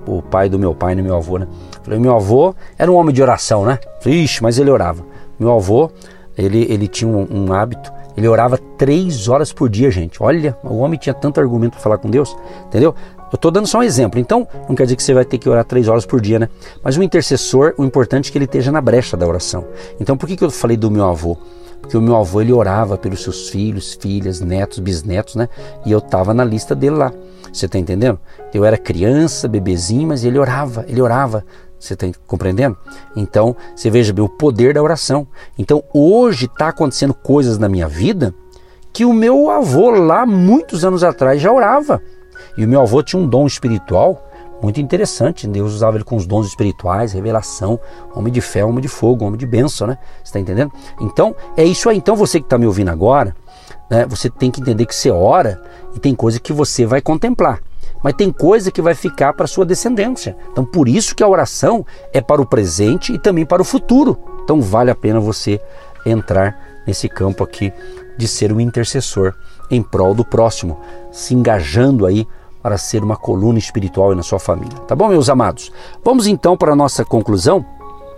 O 0.07 0.19
pai 0.19 0.49
do 0.49 0.57
meu 0.57 0.73
pai, 0.73 0.95
né? 0.95 1.01
Meu 1.03 1.15
avô, 1.15 1.37
né? 1.37 1.47
Falei: 1.83 1.99
meu 1.99 2.15
avô 2.15 2.55
era 2.75 2.91
um 2.91 2.95
homem 2.95 3.13
de 3.13 3.21
oração, 3.21 3.63
né? 3.63 3.77
falei, 4.01 4.23
Ixi, 4.23 4.41
mas 4.41 4.57
ele 4.57 4.71
orava. 4.71 5.03
Meu 5.39 5.51
avô, 5.51 5.91
ele, 6.35 6.65
ele 6.71 6.87
tinha 6.87 7.07
um, 7.07 7.27
um 7.29 7.53
hábito 7.53 7.91
ele 8.15 8.27
orava 8.27 8.57
três 8.77 9.27
horas 9.27 9.53
por 9.53 9.69
dia, 9.69 9.89
gente. 9.89 10.21
Olha, 10.21 10.57
o 10.63 10.77
homem 10.77 10.99
tinha 10.99 11.13
tanto 11.13 11.39
argumento 11.39 11.73
para 11.73 11.81
falar 11.81 11.97
com 11.97 12.09
Deus, 12.09 12.35
entendeu? 12.65 12.93
Eu 13.31 13.35
estou 13.35 13.49
dando 13.49 13.65
só 13.65 13.79
um 13.79 13.83
exemplo. 13.83 14.19
Então, 14.19 14.47
não 14.67 14.75
quer 14.75 14.83
dizer 14.83 14.95
que 14.97 15.03
você 15.03 15.13
vai 15.13 15.23
ter 15.23 15.37
que 15.37 15.47
orar 15.47 15.63
três 15.63 15.87
horas 15.87 16.05
por 16.05 16.19
dia, 16.19 16.37
né? 16.37 16.49
Mas 16.83 16.97
o 16.97 17.03
intercessor, 17.03 17.73
o 17.77 17.85
importante 17.85 18.29
é 18.29 18.31
que 18.31 18.37
ele 18.37 18.45
esteja 18.45 18.71
na 18.71 18.81
brecha 18.81 19.15
da 19.15 19.25
oração. 19.25 19.65
Então, 19.99 20.17
por 20.17 20.27
que, 20.27 20.35
que 20.35 20.43
eu 20.43 20.51
falei 20.51 20.75
do 20.75 20.91
meu 20.91 21.05
avô? 21.05 21.37
Porque 21.81 21.97
o 21.97 22.01
meu 22.01 22.15
avô 22.15 22.41
ele 22.41 22.51
orava 22.51 22.97
pelos 22.97 23.23
seus 23.23 23.49
filhos, 23.49 23.93
filhas, 23.93 24.41
netos, 24.41 24.79
bisnetos, 24.79 25.35
né? 25.35 25.47
E 25.85 25.91
eu 25.91 25.99
estava 25.99 26.33
na 26.33 26.43
lista 26.43 26.75
dele 26.75 26.95
lá. 26.95 27.13
Você 27.51 27.65
está 27.65 27.79
entendendo? 27.79 28.19
Eu 28.53 28.65
era 28.65 28.77
criança, 28.77 29.47
bebezinho, 29.47 30.09
mas 30.09 30.23
ele 30.23 30.37
orava, 30.37 30.85
ele 30.87 31.01
orava. 31.01 31.45
Você 31.79 31.93
está 31.95 32.07
compreendendo? 32.27 32.77
Então, 33.15 33.55
você 33.75 33.89
veja 33.89 34.13
bem 34.13 34.23
o 34.23 34.29
poder 34.29 34.73
da 34.73 34.83
oração. 34.83 35.25
Então, 35.57 35.83
hoje 35.93 36.45
está 36.45 36.67
acontecendo 36.67 37.13
coisas 37.13 37.57
na 37.57 37.67
minha 37.67 37.87
vida 37.87 38.35
que 38.93 39.05
o 39.05 39.13
meu 39.13 39.49
avô 39.49 39.89
lá, 39.89 40.25
muitos 40.25 40.85
anos 40.85 41.03
atrás, 41.03 41.41
já 41.41 41.51
orava. 41.51 42.01
E 42.57 42.65
o 42.65 42.67
meu 42.67 42.81
avô 42.81 43.01
tinha 43.01 43.21
um 43.21 43.27
dom 43.27 43.45
espiritual 43.47 44.27
muito 44.61 44.79
interessante. 44.79 45.47
Deus 45.47 45.73
usava 45.73 45.97
ele 45.97 46.03
com 46.03 46.15
os 46.15 46.25
dons 46.27 46.45
espirituais, 46.45 47.13
revelação, 47.13 47.79
homem 48.15 48.31
de 48.31 48.41
fé, 48.41 48.63
homem 48.63 48.81
de 48.81 48.87
fogo, 48.87 49.25
homem 49.25 49.37
de 49.37 49.47
bênção, 49.47 49.87
né? 49.87 49.97
Você 50.17 50.29
está 50.29 50.39
entendendo? 50.39 50.71
Então, 50.99 51.35
é 51.57 51.63
isso 51.63 51.89
aí. 51.89 51.97
Então, 51.97 52.15
você 52.15 52.39
que 52.39 52.45
está 52.45 52.57
me 52.57 52.67
ouvindo 52.67 52.89
agora, 52.89 53.35
né, 53.89 54.05
você 54.05 54.29
tem 54.29 54.51
que 54.51 54.61
entender 54.61 54.85
que 54.85 54.95
você 54.95 55.09
ora 55.09 55.59
e 55.95 55.99
tem 55.99 56.13
coisa 56.13 56.39
que 56.39 56.53
você 56.53 56.85
vai 56.85 57.01
contemplar. 57.01 57.59
mas 58.03 58.13
tem 58.13 58.31
coisa 58.31 58.71
que 58.71 58.81
vai 58.81 58.95
ficar 58.95 59.33
para 59.33 59.47
sua 59.47 59.65
descendência. 59.65 60.35
Então, 60.51 60.65
por 60.65 60.87
isso 60.87 61.15
que 61.15 61.23
a 61.23 61.27
oração 61.27 61.85
é 62.11 62.19
para 62.21 62.41
o 62.41 62.45
presente 62.45 63.13
e 63.13 63.19
também 63.19 63.45
para 63.45 63.61
o 63.61 63.65
futuro. 63.65 64.17
Então, 64.43 64.61
vale 64.61 64.89
a 64.91 64.95
pena 64.95 65.19
você 65.19 65.61
entrar 66.05 66.81
nesse 66.85 67.07
campo 67.07 67.43
aqui 67.43 67.71
de 68.21 68.27
ser 68.27 68.53
um 68.53 68.59
intercessor 68.59 69.33
em 69.71 69.81
prol 69.81 70.13
do 70.13 70.23
próximo, 70.23 70.79
se 71.11 71.33
engajando 71.33 72.05
aí 72.05 72.27
para 72.61 72.77
ser 72.77 73.03
uma 73.03 73.17
coluna 73.17 73.57
espiritual 73.57 74.13
na 74.13 74.21
sua 74.21 74.37
família. 74.37 74.77
Tá 74.87 74.95
bom, 74.95 75.07
meus 75.07 75.27
amados? 75.27 75.71
Vamos 76.05 76.27
então 76.27 76.55
para 76.55 76.73
a 76.73 76.75
nossa 76.75 77.03
conclusão. 77.03 77.65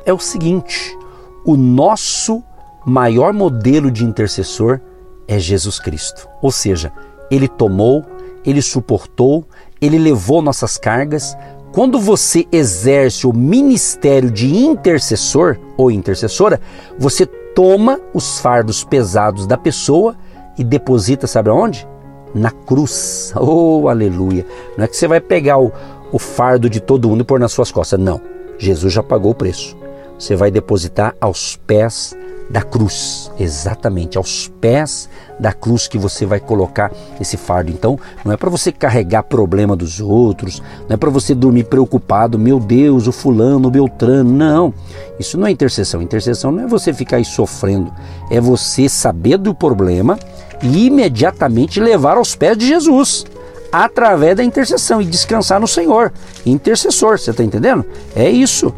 É 0.06 0.12
o 0.12 0.20
seguinte: 0.20 0.98
o 1.46 1.56
nosso 1.56 2.44
maior 2.86 3.32
modelo 3.32 3.90
de 3.90 4.04
intercessor 4.04 4.82
é 5.26 5.40
Jesus 5.40 5.80
Cristo. 5.80 6.28
Ou 6.42 6.52
seja, 6.52 6.92
ele 7.32 7.48
tomou, 7.48 8.04
ele 8.46 8.62
suportou, 8.62 9.48
ele 9.80 9.98
levou 9.98 10.42
nossas 10.42 10.78
cargas. 10.78 11.34
Quando 11.72 11.98
você 11.98 12.46
exerce 12.52 13.26
o 13.26 13.32
ministério 13.32 14.30
de 14.30 14.54
intercessor 14.54 15.58
ou 15.78 15.90
intercessora, 15.90 16.60
você 17.00 17.26
toma 17.56 18.00
os 18.14 18.40
fardos 18.40 18.84
pesados 18.84 19.46
da 19.46 19.58
pessoa 19.58 20.16
e 20.58 20.64
deposita, 20.64 21.28
sabe 21.28 21.50
aonde? 21.50 21.88
Na 22.34 22.52
cruz. 22.52 23.34
Oh, 23.36 23.88
aleluia! 23.88 24.46
Não 24.78 24.86
é 24.86 24.88
que 24.88 24.96
você 24.96 25.08
vai 25.08 25.20
pegar 25.20 25.60
o, 25.60 25.72
o 26.12 26.20
fardo 26.20 26.70
de 26.70 26.80
todo 26.80 27.10
mundo 27.10 27.22
e 27.22 27.26
pôr 27.26 27.40
nas 27.40 27.52
suas 27.52 27.72
costas. 27.72 28.00
Não. 28.00 28.20
Jesus 28.58 28.94
já 28.94 29.04
pagou 29.04 29.32
o 29.32 29.36
preço. 29.36 29.78
Você 30.18 30.36
vai 30.36 30.52
depositar 30.52 31.16
aos 31.20 31.56
pés 31.56 32.16
da 32.54 32.62
cruz, 32.62 33.32
exatamente 33.40 34.16
aos 34.16 34.48
pés 34.62 35.10
da 35.40 35.52
cruz 35.52 35.88
que 35.88 35.98
você 35.98 36.24
vai 36.24 36.40
colocar 36.40 36.92
esse 37.20 37.36
fardo. 37.36 37.72
Então, 37.72 38.00
não 38.24 38.32
é 38.32 38.38
para 38.38 38.48
você 38.48 38.72
carregar 38.72 39.24
problema 39.24 39.76
dos 39.76 40.00
outros, 40.00 40.62
não 40.88 40.94
é 40.94 40.98
para 40.98 41.10
você 41.10 41.34
dormir 41.34 41.64
preocupado, 41.64 42.38
meu 42.38 42.60
Deus, 42.60 43.08
o 43.08 43.12
fulano, 43.12 43.70
o 43.70 43.72
Beltrano, 43.72 44.32
não. 44.32 44.72
Isso 45.20 45.36
não 45.36 45.48
é 45.48 45.52
intercessão. 45.52 46.00
Intercessão 46.00 46.52
não 46.52 46.66
é 46.66 46.68
você 46.68 46.94
ficar 46.94 47.18
aí 47.18 47.26
sofrendo, 47.26 47.92
é 48.30 48.40
você 48.40 48.88
saber 48.88 49.40
do 49.40 49.56
problema 49.56 50.20
e 50.62 50.86
imediatamente 50.86 51.80
levar 51.80 52.18
aos 52.18 52.36
pés 52.36 52.56
de 52.56 52.68
Jesus 52.68 53.26
através 53.72 54.38
da 54.38 54.44
intercessão 54.44 55.02
e 55.02 55.06
descansar 55.06 55.60
no 55.60 55.68
Senhor. 55.68 56.14
Intercessor, 56.46 57.18
você 57.18 57.32
está 57.32 57.44
entendendo? 57.44 57.84
É 58.16 58.30
isso. 58.30 58.72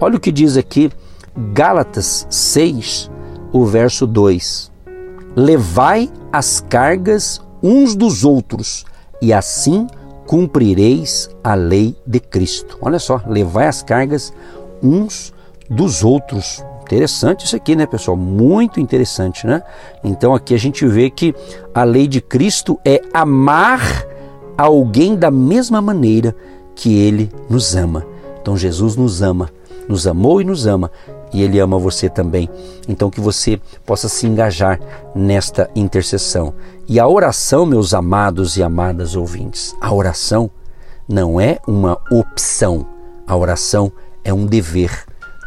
Olha 0.00 0.16
o 0.16 0.20
que 0.20 0.32
diz 0.32 0.56
aqui 0.56 0.90
Gálatas 1.36 2.26
6, 2.28 3.10
o 3.52 3.64
verso 3.64 4.06
2: 4.06 4.70
Levai 5.34 6.10
as 6.32 6.60
cargas 6.60 7.40
uns 7.62 7.94
dos 7.94 8.24
outros, 8.24 8.84
e 9.20 9.32
assim 9.32 9.86
cumprireis 10.26 11.30
a 11.42 11.54
lei 11.54 11.96
de 12.06 12.20
Cristo. 12.20 12.78
Olha 12.80 12.98
só, 12.98 13.20
levai 13.26 13.66
as 13.66 13.82
cargas 13.82 14.32
uns 14.82 15.32
dos 15.68 16.04
outros. 16.04 16.64
Interessante 16.82 17.46
isso 17.46 17.56
aqui, 17.56 17.74
né, 17.74 17.86
pessoal? 17.86 18.16
Muito 18.16 18.78
interessante, 18.78 19.46
né? 19.46 19.62
Então 20.04 20.34
aqui 20.34 20.54
a 20.54 20.58
gente 20.58 20.86
vê 20.86 21.08
que 21.08 21.34
a 21.74 21.84
lei 21.84 22.06
de 22.06 22.20
Cristo 22.20 22.78
é 22.84 23.00
amar 23.14 24.06
alguém 24.58 25.16
da 25.16 25.30
mesma 25.30 25.80
maneira 25.80 26.36
que 26.74 26.98
ele 26.98 27.32
nos 27.48 27.74
ama. 27.74 28.04
Então 28.40 28.56
Jesus 28.56 28.96
nos 28.96 29.22
ama, 29.22 29.48
nos 29.92 30.06
amou 30.06 30.40
e 30.40 30.44
nos 30.44 30.66
ama 30.66 30.90
e 31.32 31.42
Ele 31.42 31.58
ama 31.58 31.78
você 31.78 32.08
também. 32.08 32.48
Então, 32.88 33.10
que 33.10 33.20
você 33.20 33.60
possa 33.84 34.08
se 34.08 34.26
engajar 34.26 34.80
nesta 35.14 35.70
intercessão. 35.76 36.54
E 36.88 36.98
a 36.98 37.06
oração, 37.06 37.64
meus 37.66 37.94
amados 37.94 38.56
e 38.56 38.62
amadas 38.62 39.14
ouvintes, 39.14 39.76
a 39.80 39.92
oração 39.92 40.50
não 41.08 41.40
é 41.40 41.58
uma 41.66 41.98
opção, 42.10 42.86
a 43.26 43.36
oração 43.36 43.92
é 44.24 44.32
um 44.32 44.46
dever 44.46 44.90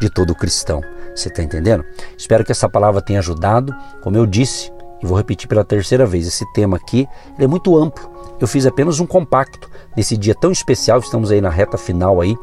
de 0.00 0.08
todo 0.08 0.34
cristão. 0.34 0.80
Você 1.14 1.28
está 1.28 1.42
entendendo? 1.42 1.84
Espero 2.16 2.44
que 2.44 2.52
essa 2.52 2.68
palavra 2.68 3.00
tenha 3.00 3.18
ajudado. 3.18 3.74
Como 4.02 4.16
eu 4.16 4.26
disse, 4.26 4.70
e 5.02 5.06
vou 5.06 5.16
repetir 5.16 5.48
pela 5.48 5.64
terceira 5.64 6.06
vez, 6.06 6.26
esse 6.26 6.44
tema 6.52 6.76
aqui 6.76 7.08
é 7.38 7.46
muito 7.46 7.76
amplo. 7.76 8.10
Eu 8.38 8.46
fiz 8.46 8.66
apenas 8.66 9.00
um 9.00 9.06
compacto 9.06 9.68
nesse 9.96 10.16
dia 10.16 10.34
tão 10.34 10.52
especial, 10.52 10.98
estamos 10.98 11.30
aí 11.30 11.40
na 11.40 11.48
reta 11.48 11.78
final 11.78 12.20
aí 12.20 12.36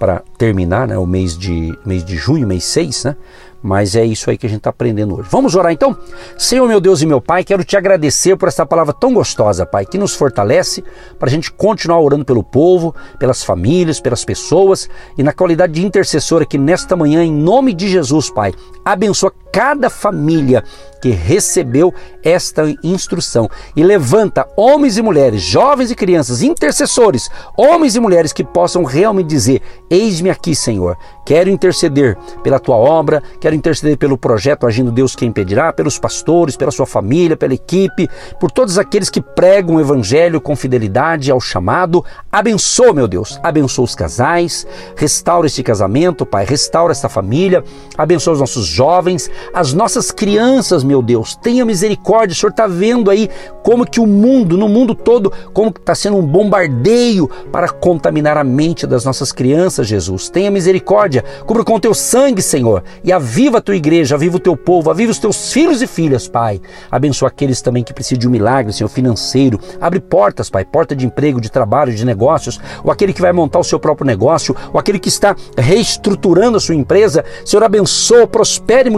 para 0.00 0.22
terminar 0.38 0.88
né, 0.88 0.96
o 0.96 1.04
mês 1.04 1.36
de, 1.36 1.78
mês 1.84 2.02
de 2.02 2.16
junho, 2.16 2.46
mês 2.46 2.64
6, 2.64 3.04
né? 3.04 3.16
Mas 3.62 3.94
é 3.94 4.02
isso 4.02 4.30
aí 4.30 4.38
que 4.38 4.46
a 4.46 4.48
gente 4.48 4.60
está 4.60 4.70
aprendendo 4.70 5.18
hoje. 5.18 5.28
Vamos 5.30 5.54
orar 5.54 5.70
então? 5.70 5.94
Senhor, 6.38 6.66
meu 6.66 6.80
Deus 6.80 7.02
e 7.02 7.06
meu 7.06 7.20
Pai, 7.20 7.44
quero 7.44 7.62
te 7.62 7.76
agradecer 7.76 8.34
por 8.34 8.48
essa 8.48 8.64
palavra 8.64 8.94
tão 8.94 9.12
gostosa, 9.12 9.66
Pai, 9.66 9.84
que 9.84 9.98
nos 9.98 10.14
fortalece 10.14 10.82
para 11.18 11.28
a 11.28 11.30
gente 11.30 11.52
continuar 11.52 12.00
orando 12.00 12.24
pelo 12.24 12.42
povo, 12.42 12.94
pelas 13.18 13.44
famílias, 13.44 14.00
pelas 14.00 14.24
pessoas 14.24 14.88
e 15.18 15.22
na 15.22 15.34
qualidade 15.34 15.74
de 15.74 15.84
intercessora 15.84 16.46
que 16.46 16.56
nesta 16.56 16.96
manhã, 16.96 17.22
em 17.22 17.30
nome 17.32 17.74
de 17.74 17.86
Jesus, 17.86 18.30
Pai, 18.30 18.54
abençoa 18.82 19.30
cada 19.52 19.90
família 19.90 20.62
que 21.00 21.10
recebeu 21.10 21.92
esta 22.22 22.62
instrução. 22.82 23.48
E 23.74 23.82
levanta 23.82 24.46
homens 24.56 24.98
e 24.98 25.02
mulheres, 25.02 25.42
jovens 25.42 25.90
e 25.90 25.94
crianças, 25.94 26.42
intercessores, 26.42 27.30
homens 27.56 27.96
e 27.96 28.00
mulheres 28.00 28.32
que 28.32 28.44
possam 28.44 28.84
realmente 28.84 29.28
dizer: 29.28 29.62
Eis-me 29.88 30.30
aqui, 30.30 30.54
Senhor, 30.54 30.96
quero 31.24 31.48
interceder 31.48 32.16
pela 32.42 32.58
tua 32.58 32.76
obra, 32.76 33.22
quero 33.40 33.54
interceder 33.54 33.96
pelo 33.96 34.18
projeto 34.18 34.66
Agindo 34.66 34.92
Deus 34.92 35.16
Quem 35.16 35.28
Impedirá, 35.28 35.72
pelos 35.72 35.98
pastores, 35.98 36.56
pela 36.56 36.70
sua 36.70 36.86
família, 36.86 37.36
pela 37.36 37.54
equipe, 37.54 38.08
por 38.38 38.50
todos 38.50 38.78
aqueles 38.78 39.08
que 39.08 39.22
pregam 39.22 39.76
o 39.76 39.80
evangelho 39.80 40.40
com 40.40 40.54
fidelidade 40.54 41.30
ao 41.30 41.40
chamado. 41.40 42.04
Abençoa, 42.30 42.92
meu 42.92 43.08
Deus, 43.08 43.40
abençoa 43.42 43.84
os 43.84 43.94
casais, 43.94 44.66
restaura 44.96 45.46
este 45.46 45.62
casamento, 45.62 46.26
Pai, 46.26 46.44
restaura 46.44 46.92
esta 46.92 47.08
família, 47.08 47.64
abençoa 47.96 48.34
os 48.34 48.40
nossos 48.40 48.66
jovens, 48.66 49.30
as 49.52 49.72
nossas 49.72 50.10
crianças, 50.10 50.84
meu 50.84 51.02
Deus, 51.02 51.36
tenha 51.36 51.64
misericórdia. 51.64 52.34
O 52.34 52.36
Senhor 52.36 52.50
está 52.50 52.66
vendo 52.66 53.10
aí 53.10 53.28
como 53.62 53.86
que 53.86 54.00
o 54.00 54.06
mundo, 54.06 54.56
no 54.56 54.68
mundo 54.68 54.94
todo, 54.94 55.32
como 55.52 55.70
está 55.70 55.94
sendo 55.94 56.16
um 56.16 56.22
bombardeio 56.22 57.28
para 57.50 57.68
contaminar 57.68 58.36
a 58.36 58.44
mente 58.44 58.86
das 58.86 59.04
nossas 59.04 59.32
crianças, 59.32 59.86
Jesus. 59.86 60.28
Tenha 60.28 60.50
misericórdia, 60.50 61.24
cubra 61.46 61.64
com 61.64 61.74
o 61.74 61.80
teu 61.80 61.94
sangue, 61.94 62.42
Senhor, 62.42 62.82
e 63.02 63.12
aviva 63.12 63.58
a 63.58 63.60
tua 63.60 63.76
igreja, 63.76 64.14
aviva 64.14 64.36
o 64.36 64.40
teu 64.40 64.56
povo, 64.56 64.90
aviva 64.90 65.10
os 65.10 65.18
teus 65.18 65.52
filhos 65.52 65.82
e 65.82 65.86
filhas, 65.86 66.28
Pai. 66.28 66.60
Abençoa 66.90 67.28
aqueles 67.28 67.60
também 67.60 67.82
que 67.82 67.92
precisam 67.92 68.18
de 68.18 68.28
um 68.28 68.30
milagre, 68.30 68.72
Senhor, 68.72 68.88
financeiro. 68.88 69.58
Abre 69.80 70.00
portas, 70.00 70.50
Pai, 70.50 70.64
porta 70.64 70.94
de 70.94 71.06
emprego, 71.06 71.40
de 71.40 71.50
trabalho, 71.50 71.94
de 71.94 72.04
negócios, 72.04 72.60
ou 72.84 72.90
aquele 72.90 73.12
que 73.12 73.20
vai 73.20 73.32
montar 73.32 73.58
o 73.58 73.64
seu 73.64 73.78
próprio 73.78 74.06
negócio, 74.06 74.54
ou 74.72 74.78
aquele 74.78 74.98
que 74.98 75.08
está 75.08 75.34
reestruturando 75.56 76.56
a 76.56 76.60
sua 76.60 76.74
empresa. 76.74 77.24
Senhor, 77.44 77.62
abençoa, 77.62 78.26
prospere 78.26 78.88
e 78.88 78.92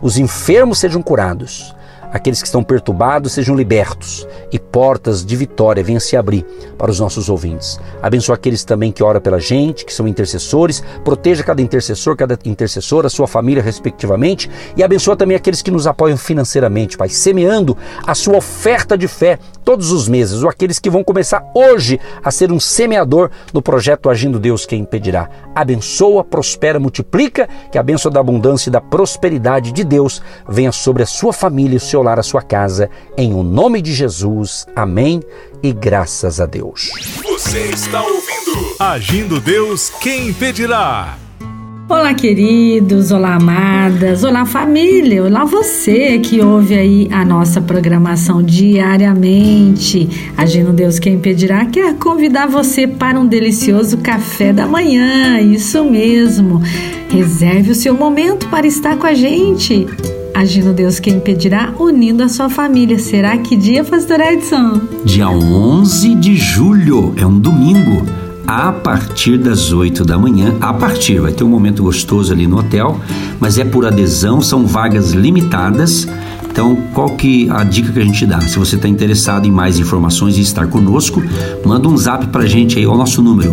Os 0.00 0.18
enfermos 0.18 0.78
sejam 0.78 1.02
curados 1.02 1.74
aqueles 2.12 2.40
que 2.40 2.48
estão 2.48 2.62
perturbados 2.62 3.32
sejam 3.32 3.54
libertos 3.54 4.26
e 4.52 4.58
portas 4.58 5.24
de 5.24 5.36
vitória 5.36 5.82
venham 5.82 6.00
se 6.00 6.16
abrir 6.16 6.44
para 6.76 6.90
os 6.90 7.00
nossos 7.00 7.28
ouvintes. 7.28 7.78
Abençoa 8.02 8.34
aqueles 8.34 8.64
também 8.64 8.92
que 8.92 9.02
oram 9.02 9.20
pela 9.20 9.40
gente, 9.40 9.84
que 9.84 9.92
são 9.92 10.06
intercessores, 10.08 10.82
proteja 11.04 11.42
cada 11.42 11.60
intercessor, 11.62 12.16
cada 12.16 12.38
intercessora, 12.44 13.08
sua 13.08 13.26
família 13.26 13.62
respectivamente 13.62 14.50
e 14.76 14.82
abençoa 14.82 15.16
também 15.16 15.36
aqueles 15.36 15.62
que 15.62 15.70
nos 15.70 15.86
apoiam 15.86 16.16
financeiramente, 16.16 16.96
Pai, 16.96 17.08
semeando 17.08 17.76
a 18.06 18.14
sua 18.14 18.36
oferta 18.36 18.96
de 18.96 19.08
fé 19.08 19.38
todos 19.64 19.92
os 19.92 20.08
meses, 20.08 20.42
ou 20.42 20.48
aqueles 20.48 20.78
que 20.78 20.88
vão 20.88 21.04
começar 21.04 21.44
hoje 21.54 22.00
a 22.24 22.30
ser 22.30 22.50
um 22.50 22.58
semeador 22.58 23.30
no 23.52 23.60
projeto 23.60 24.08
Agindo 24.08 24.38
Deus 24.38 24.64
Quem 24.64 24.80
Impedirá. 24.80 25.28
Abençoa, 25.54 26.24
prospera, 26.24 26.80
multiplica, 26.80 27.48
que 27.70 27.76
a 27.76 27.82
bênção 27.82 28.10
da 28.10 28.20
abundância 28.20 28.70
e 28.70 28.72
da 28.72 28.80
prosperidade 28.80 29.72
de 29.72 29.84
Deus 29.84 30.22
venha 30.48 30.72
sobre 30.72 31.02
a 31.02 31.06
sua 31.06 31.34
família 31.34 31.74
e 31.74 31.76
o 31.76 31.80
seu 31.80 31.97
lar, 32.02 32.18
a 32.18 32.22
sua 32.22 32.42
casa, 32.42 32.90
em 33.16 33.34
o 33.34 33.42
nome 33.42 33.80
de 33.82 33.92
Jesus. 33.92 34.66
Amém 34.74 35.20
e 35.62 35.72
graças 35.72 36.40
a 36.40 36.46
Deus. 36.46 36.90
Você 37.22 37.60
está 37.68 38.02
ouvindo 38.02 38.76
Agindo 38.78 39.40
Deus 39.40 39.90
Quem 40.00 40.28
Impedirá. 40.28 41.18
Olá, 41.88 42.12
queridos, 42.12 43.10
olá, 43.10 43.36
amadas, 43.36 44.22
olá, 44.22 44.44
família, 44.44 45.24
olá, 45.24 45.44
você 45.44 46.18
que 46.18 46.40
ouve 46.40 46.74
aí 46.74 47.08
a 47.10 47.24
nossa 47.24 47.62
programação 47.62 48.42
diariamente. 48.42 50.32
Agindo 50.36 50.72
Deus 50.72 50.98
Quem 50.98 51.14
Impedirá 51.14 51.64
quer 51.64 51.94
convidar 51.94 52.46
você 52.46 52.86
para 52.86 53.18
um 53.18 53.26
delicioso 53.26 53.98
café 53.98 54.52
da 54.52 54.66
manhã, 54.66 55.40
isso 55.40 55.82
mesmo. 55.84 56.60
Reserve 57.08 57.70
o 57.70 57.74
seu 57.74 57.94
momento 57.94 58.46
para 58.48 58.66
estar 58.66 58.96
com 58.98 59.06
a 59.06 59.14
gente. 59.14 59.86
Agindo 60.38 60.72
Deus 60.72 61.00
Quem 61.00 61.16
Impedirá, 61.16 61.74
unindo 61.80 62.22
a 62.22 62.28
sua 62.28 62.48
família. 62.48 62.96
Será 62.96 63.36
que 63.38 63.56
dia, 63.56 63.82
Pastor 63.82 64.20
Edson? 64.20 64.80
Dia 65.04 65.28
11 65.28 66.14
de 66.14 66.36
julho, 66.36 67.12
é 67.16 67.26
um 67.26 67.40
domingo 67.40 68.06
a 68.46 68.70
partir 68.70 69.36
das 69.36 69.72
8 69.72 70.04
da 70.04 70.16
manhã. 70.16 70.54
A 70.60 70.72
partir, 70.72 71.18
vai 71.18 71.32
ter 71.32 71.42
um 71.42 71.48
momento 71.48 71.82
gostoso 71.82 72.32
ali 72.32 72.46
no 72.46 72.56
hotel, 72.56 73.00
mas 73.40 73.58
é 73.58 73.64
por 73.64 73.84
adesão, 73.84 74.40
são 74.40 74.64
vagas 74.64 75.10
limitadas. 75.10 76.06
Então, 76.48 76.76
qual 76.94 77.08
que 77.16 77.50
a 77.50 77.64
dica 77.64 77.90
que 77.90 77.98
a 77.98 78.04
gente 78.04 78.24
dá? 78.24 78.40
Se 78.42 78.60
você 78.60 78.76
está 78.76 78.86
interessado 78.86 79.44
em 79.44 79.50
mais 79.50 79.80
informações 79.80 80.38
e 80.38 80.42
estar 80.42 80.68
conosco, 80.68 81.20
manda 81.66 81.88
um 81.88 81.96
zap 81.96 82.28
para 82.28 82.44
a 82.44 82.46
gente 82.46 82.78
aí, 82.78 82.86
o 82.86 82.94
nosso 82.94 83.20
número 83.20 83.52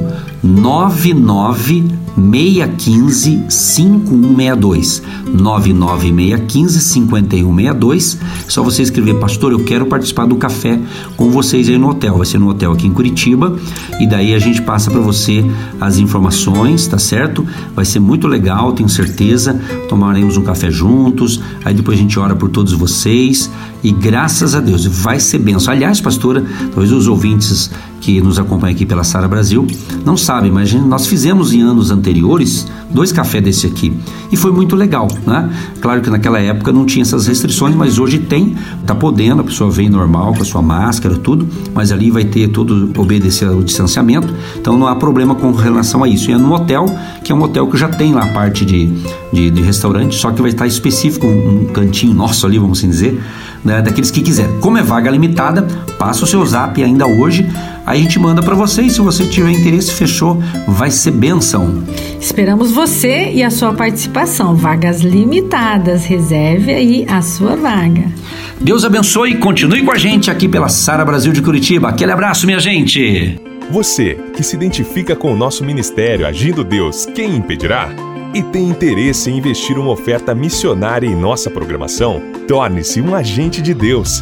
99615 2.18 3.46
5162. 3.50 5.04
99615 5.34 6.80
5162. 6.80 8.18
Só 8.48 8.64
você 8.64 8.82
escrever, 8.84 9.16
pastor, 9.16 9.52
eu 9.52 9.60
quero 9.60 9.86
participar 9.86 10.26
do 10.26 10.36
café 10.36 10.80
com 11.18 11.30
vocês 11.30 11.68
aí 11.70 11.78
no 11.78 11.90
hotel. 11.90 12.18
Vai 12.18 12.26
ser 12.26 12.40
no 12.40 12.50
hotel 12.50 12.72
aqui 12.72 12.88
em 12.88 12.94
Curitiba. 12.94 13.58
E 14.00 14.08
daí 14.08 14.34
a 14.34 14.40
gente 14.40 14.62
passa 14.62 14.90
para 14.90 15.02
você 15.02 15.46
as 15.80 15.98
informações, 15.98 16.88
tá 16.88 16.98
certo? 16.98 17.46
Vai 17.76 17.86
ser 17.86 18.00
muito 18.00 18.28
legal, 18.28 18.74
tenho 18.74 18.90
certeza. 18.90 19.60
Tomaremos 19.90 20.38
um 20.38 20.44
café 20.44 20.72
juntos. 20.72 21.42
Aí 21.64 21.74
depois 21.74 21.98
a 21.98 22.02
gente 22.02 22.18
ora 22.20 22.36
por 22.36 22.50
todos 22.50 22.74
vocês. 22.74 23.50
E 23.86 23.92
graças 23.92 24.56
a 24.56 24.60
Deus, 24.60 24.84
vai 24.84 25.20
ser 25.20 25.38
benção. 25.38 25.72
Aliás, 25.72 26.02
pastora, 26.02 26.44
talvez 26.74 26.92
os 26.92 27.08
ouvintes 27.08 27.70
que 28.02 28.20
nos 28.20 28.40
acompanham 28.40 28.74
aqui 28.74 28.84
pela 28.84 29.04
Sara 29.04 29.28
Brasil 29.28 29.68
não 30.04 30.18
sabem, 30.18 30.52
mas 30.52 30.74
nós 30.74 31.06
fizemos 31.06 31.54
em 31.54 31.62
anos 31.62 31.92
anteriores 31.92 32.66
dois 32.96 33.12
cafés 33.12 33.44
desse 33.44 33.68
aqui 33.68 33.94
e 34.32 34.38
foi 34.38 34.52
muito 34.52 34.76
legal, 34.76 35.08
né? 35.28 35.50
Claro 35.82 36.02
que 36.02 36.10
naquela 36.10 36.40
época 36.40 36.72
não 36.72 36.86
tinha 36.86 37.04
essas 37.04 37.28
restrições, 37.28 37.76
mas 37.76 38.00
hoje 38.00 38.20
tem, 38.20 38.56
tá 38.86 38.96
podendo, 38.96 39.42
a 39.42 39.44
pessoa 39.44 39.70
vem 39.70 39.90
normal 39.90 40.34
com 40.34 40.42
a 40.42 40.46
sua 40.46 40.62
máscara, 40.62 41.16
tudo, 41.16 41.48
mas 41.74 41.92
ali 41.92 42.10
vai 42.10 42.24
ter 42.24 42.48
todo 42.48 42.90
obedecer 42.98 43.48
ao 43.50 43.62
distanciamento, 43.62 44.34
então 44.56 44.78
não 44.78 44.88
há 44.88 44.96
problema 44.96 45.36
com 45.36 45.52
relação 45.52 46.04
a 46.04 46.08
isso. 46.08 46.32
E 46.32 46.34
é 46.34 46.38
no 46.38 46.54
hotel, 46.54 46.86
que 47.24 47.32
é 47.32 47.36
um 47.36 47.44
hotel 47.44 47.68
que 47.68 47.78
já 47.78 47.90
tem 47.90 48.14
lá 48.14 48.24
a 48.24 48.28
parte 48.28 48.66
de, 48.66 48.88
de, 49.32 49.52
de 49.52 49.62
restaurante, 49.62 50.16
só 50.16 50.32
que 50.32 50.42
vai 50.42 50.52
estar 50.52 50.66
específico, 50.66 51.28
um, 51.28 51.62
um 51.62 51.66
cantinho 51.66 52.14
nosso 52.14 52.48
ali, 52.48 52.58
vamos 52.58 52.80
assim 52.80 52.90
dizer, 52.90 53.22
né, 53.64 53.82
daqueles 53.82 54.10
que 54.10 54.22
quiser. 54.22 54.48
Como 54.62 54.78
é 54.78 54.84
vaga 54.84 55.12
limitada, 55.12 55.68
passa 56.00 56.24
o 56.24 56.28
seu 56.28 56.46
zap 56.46 56.82
ainda 56.82 57.06
hoje, 57.06 57.46
aí 57.86 58.00
a 58.00 58.02
gente 58.02 58.20
manda 58.20 58.42
para 58.42 58.56
você 58.56 58.84
e 58.84 58.90
se 58.90 59.02
você 59.02 59.26
tiver 59.26 59.52
interesse, 59.52 59.94
fechou, 59.94 60.42
vai 60.68 60.90
ser 60.92 61.12
benção. 61.12 61.84
Esperamos 62.20 62.72
você 62.72 63.32
e 63.32 63.44
a 63.44 63.50
sua 63.50 63.74
participação. 63.74 64.56
Vagas 64.56 65.02
limitadas, 65.02 66.06
reserve 66.06 66.74
aí 66.74 67.06
a 67.08 67.22
sua 67.22 67.56
vaga. 67.56 68.12
Deus 68.60 68.84
abençoe 68.84 69.32
e 69.32 69.38
continue 69.38 69.84
com 69.84 69.92
a 69.92 69.98
gente 69.98 70.32
aqui 70.32 70.48
pela 70.48 70.70
Sara 70.70 71.06
Brasil 71.06 71.32
de 71.32 71.42
Curitiba. 71.42 71.90
Aquele 71.90 72.12
abraço, 72.12 72.46
minha 72.46 72.60
gente. 72.60 73.40
Você 73.70 74.18
que 74.36 74.44
se 74.44 74.56
identifica 74.56 75.16
com 75.16 75.34
o 75.34 75.38
nosso 75.38 75.64
ministério 75.64 76.26
Agindo 76.26 76.64
Deus, 76.64 77.06
quem 77.06 77.36
impedirá? 77.36 77.90
e 78.36 78.44
tem 78.44 78.68
interesse 78.68 79.32
em 79.32 79.38
investir 79.38 79.80
uma 79.80 79.92
oferta 79.92 80.36
missionária 80.36 81.08
em 81.08 81.16
nossa 81.16 81.50
programação, 81.50 82.22
torne-se 82.46 83.00
um 83.00 83.16
agente 83.16 83.62
de 83.62 83.74
Deus 83.74 84.22